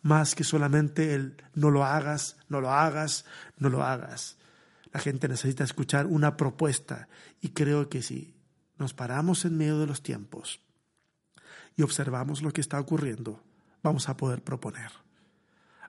más 0.03 0.35
que 0.35 0.45
solamente 0.45 1.15
el 1.15 1.37
no 1.55 1.71
lo 1.71 1.85
hagas, 1.85 2.37
no 2.49 2.61
lo 2.61 2.71
hagas, 2.71 3.25
no 3.59 3.69
lo 3.69 3.83
hagas. 3.83 4.37
La 4.93 5.01
gente 5.01 5.29
necesita 5.29 5.65
escuchar 5.65 6.07
una 6.07 6.37
propuesta 6.37 7.09
y 7.41 7.51
creo 7.51 7.89
que 7.89 8.03
si 8.03 8.35
nos 8.79 8.95
paramos 8.95 9.45
en 9.45 9.57
medio 9.57 9.79
de 9.79 9.87
los 9.87 10.03
tiempos 10.03 10.61
y 11.77 11.83
observamos 11.83 12.43
lo 12.43 12.51
que 12.53 12.61
está 12.61 12.81
ocurriendo, 12.81 13.43
vamos 13.83 14.09
a 14.09 14.17
poder 14.17 14.43
proponer. 14.43 14.91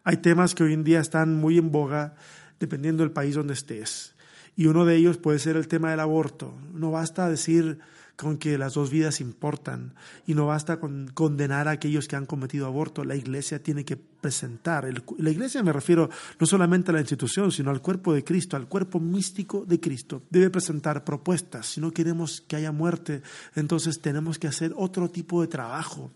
Hay 0.03 0.17
temas 0.17 0.55
que 0.55 0.63
hoy 0.63 0.73
en 0.73 0.83
día 0.83 0.99
están 0.99 1.35
muy 1.35 1.57
en 1.57 1.71
boga 1.71 2.15
dependiendo 2.59 3.03
del 3.03 3.11
país 3.11 3.35
donde 3.35 3.53
estés. 3.53 4.15
Y 4.55 4.67
uno 4.67 4.85
de 4.85 4.95
ellos 4.95 5.17
puede 5.17 5.39
ser 5.39 5.55
el 5.55 5.67
tema 5.67 5.91
del 5.91 5.99
aborto. 5.99 6.53
No 6.73 6.91
basta 6.91 7.29
decir 7.29 7.79
con 8.21 8.37
que 8.37 8.57
las 8.57 8.75
dos 8.75 8.91
vidas 8.91 9.19
importan 9.19 9.95
y 10.27 10.35
no 10.35 10.45
basta 10.45 10.79
con 10.79 11.09
condenar 11.13 11.67
a 11.67 11.71
aquellos 11.71 12.07
que 12.07 12.15
han 12.15 12.27
cometido 12.27 12.67
aborto. 12.67 13.03
La 13.03 13.15
iglesia 13.15 13.63
tiene 13.63 13.83
que 13.83 13.97
presentar, 13.97 14.87
la 15.17 15.29
iglesia 15.31 15.63
me 15.63 15.73
refiero 15.73 16.09
no 16.39 16.45
solamente 16.45 16.91
a 16.91 16.93
la 16.93 16.99
institución, 16.99 17.51
sino 17.51 17.71
al 17.71 17.81
cuerpo 17.81 18.13
de 18.13 18.23
Cristo, 18.23 18.55
al 18.55 18.67
cuerpo 18.67 18.99
místico 18.99 19.65
de 19.65 19.79
Cristo. 19.79 20.21
Debe 20.29 20.51
presentar 20.51 21.03
propuestas. 21.03 21.65
Si 21.65 21.81
no 21.81 21.91
queremos 21.91 22.41
que 22.41 22.55
haya 22.55 22.71
muerte, 22.71 23.23
entonces 23.55 23.99
tenemos 24.01 24.37
que 24.37 24.47
hacer 24.47 24.71
otro 24.77 25.09
tipo 25.09 25.41
de 25.41 25.47
trabajo 25.47 26.11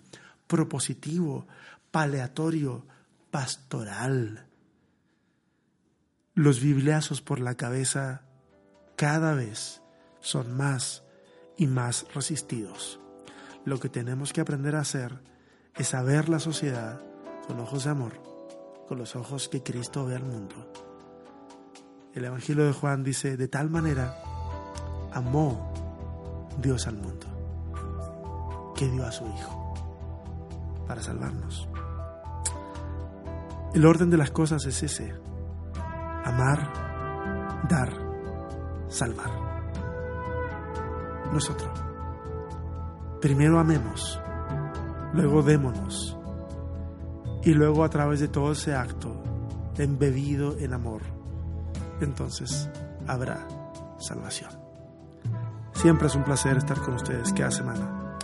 propositivo, 0.46 1.48
paleatorio, 1.90 2.86
pastoral. 3.32 4.46
Los 6.36 6.62
bibliazos 6.62 7.22
por 7.22 7.40
la 7.40 7.56
cabeza 7.56 8.22
cada 8.96 9.34
vez 9.34 9.82
son 10.20 10.56
más 10.56 11.05
y 11.58 11.68
más 11.68 12.06
resistidos. 12.14 13.00
Lo 13.64 13.80
que 13.80 13.90
tenemos 13.90 14.34
que 14.34 14.42
aprender 14.42 14.76
a 14.76 14.82
hacer 14.82 15.20
es 15.76 15.94
a 15.94 16.04
ver 16.04 16.30
la 16.30 16.40
sociedad 16.40 17.02
con 17.48 17.60
ojos 17.60 17.86
de 17.86 17.90
amor, 17.90 18.14
con 18.88 18.98
los 18.98 19.16
ojos 19.16 19.50
que 19.50 19.64
Cristo 19.64 20.06
ve 20.06 20.16
al 20.16 20.24
mundo. 20.24 20.56
El 22.14 22.26
Evangelio 22.26 22.66
de 22.66 22.74
Juan 22.74 23.04
dice, 23.04 23.38
de 23.38 23.48
tal 23.48 23.70
manera 23.70 24.16
amó 25.14 25.74
Dios 26.62 26.88
al 26.88 26.96
mundo, 26.96 27.28
que 28.76 28.88
dio 28.88 29.06
a 29.06 29.12
su 29.12 29.26
Hijo 29.26 29.74
para 30.88 31.02
salvarnos. 31.02 31.68
El 33.74 33.86
orden 33.86 34.10
de 34.10 34.18
las 34.18 34.32
cosas 34.32 34.66
es 34.66 34.84
ese, 34.84 35.14
amar, 36.24 37.64
dar, 37.68 37.92
salvar 38.88 39.55
nosotros. 41.36 41.72
Primero 43.22 43.60
amemos, 43.60 44.20
luego 45.14 45.42
démonos 45.42 46.18
y 47.44 47.54
luego 47.54 47.84
a 47.84 47.90
través 47.90 48.20
de 48.20 48.28
todo 48.28 48.52
ese 48.52 48.76
acto 48.76 49.22
embebido 49.78 50.58
en 50.58 50.74
amor, 50.74 51.02
entonces 52.02 52.70
habrá 53.08 53.48
salvación. 54.00 54.52
Siempre 55.74 56.08
es 56.08 56.16
un 56.16 56.24
placer 56.24 56.58
estar 56.58 56.80
con 56.80 56.96
ustedes 56.96 57.34
cada 57.34 57.52
semana. 57.52 58.18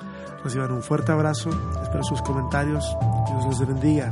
Reciban 0.43 0.71
un 0.71 0.82
fuerte 0.82 1.12
abrazo, 1.12 1.50
espero 1.84 2.04
sus 2.04 2.21
comentarios, 2.21 2.97
Dios 3.28 3.45
los 3.45 3.67
bendiga. 3.67 4.12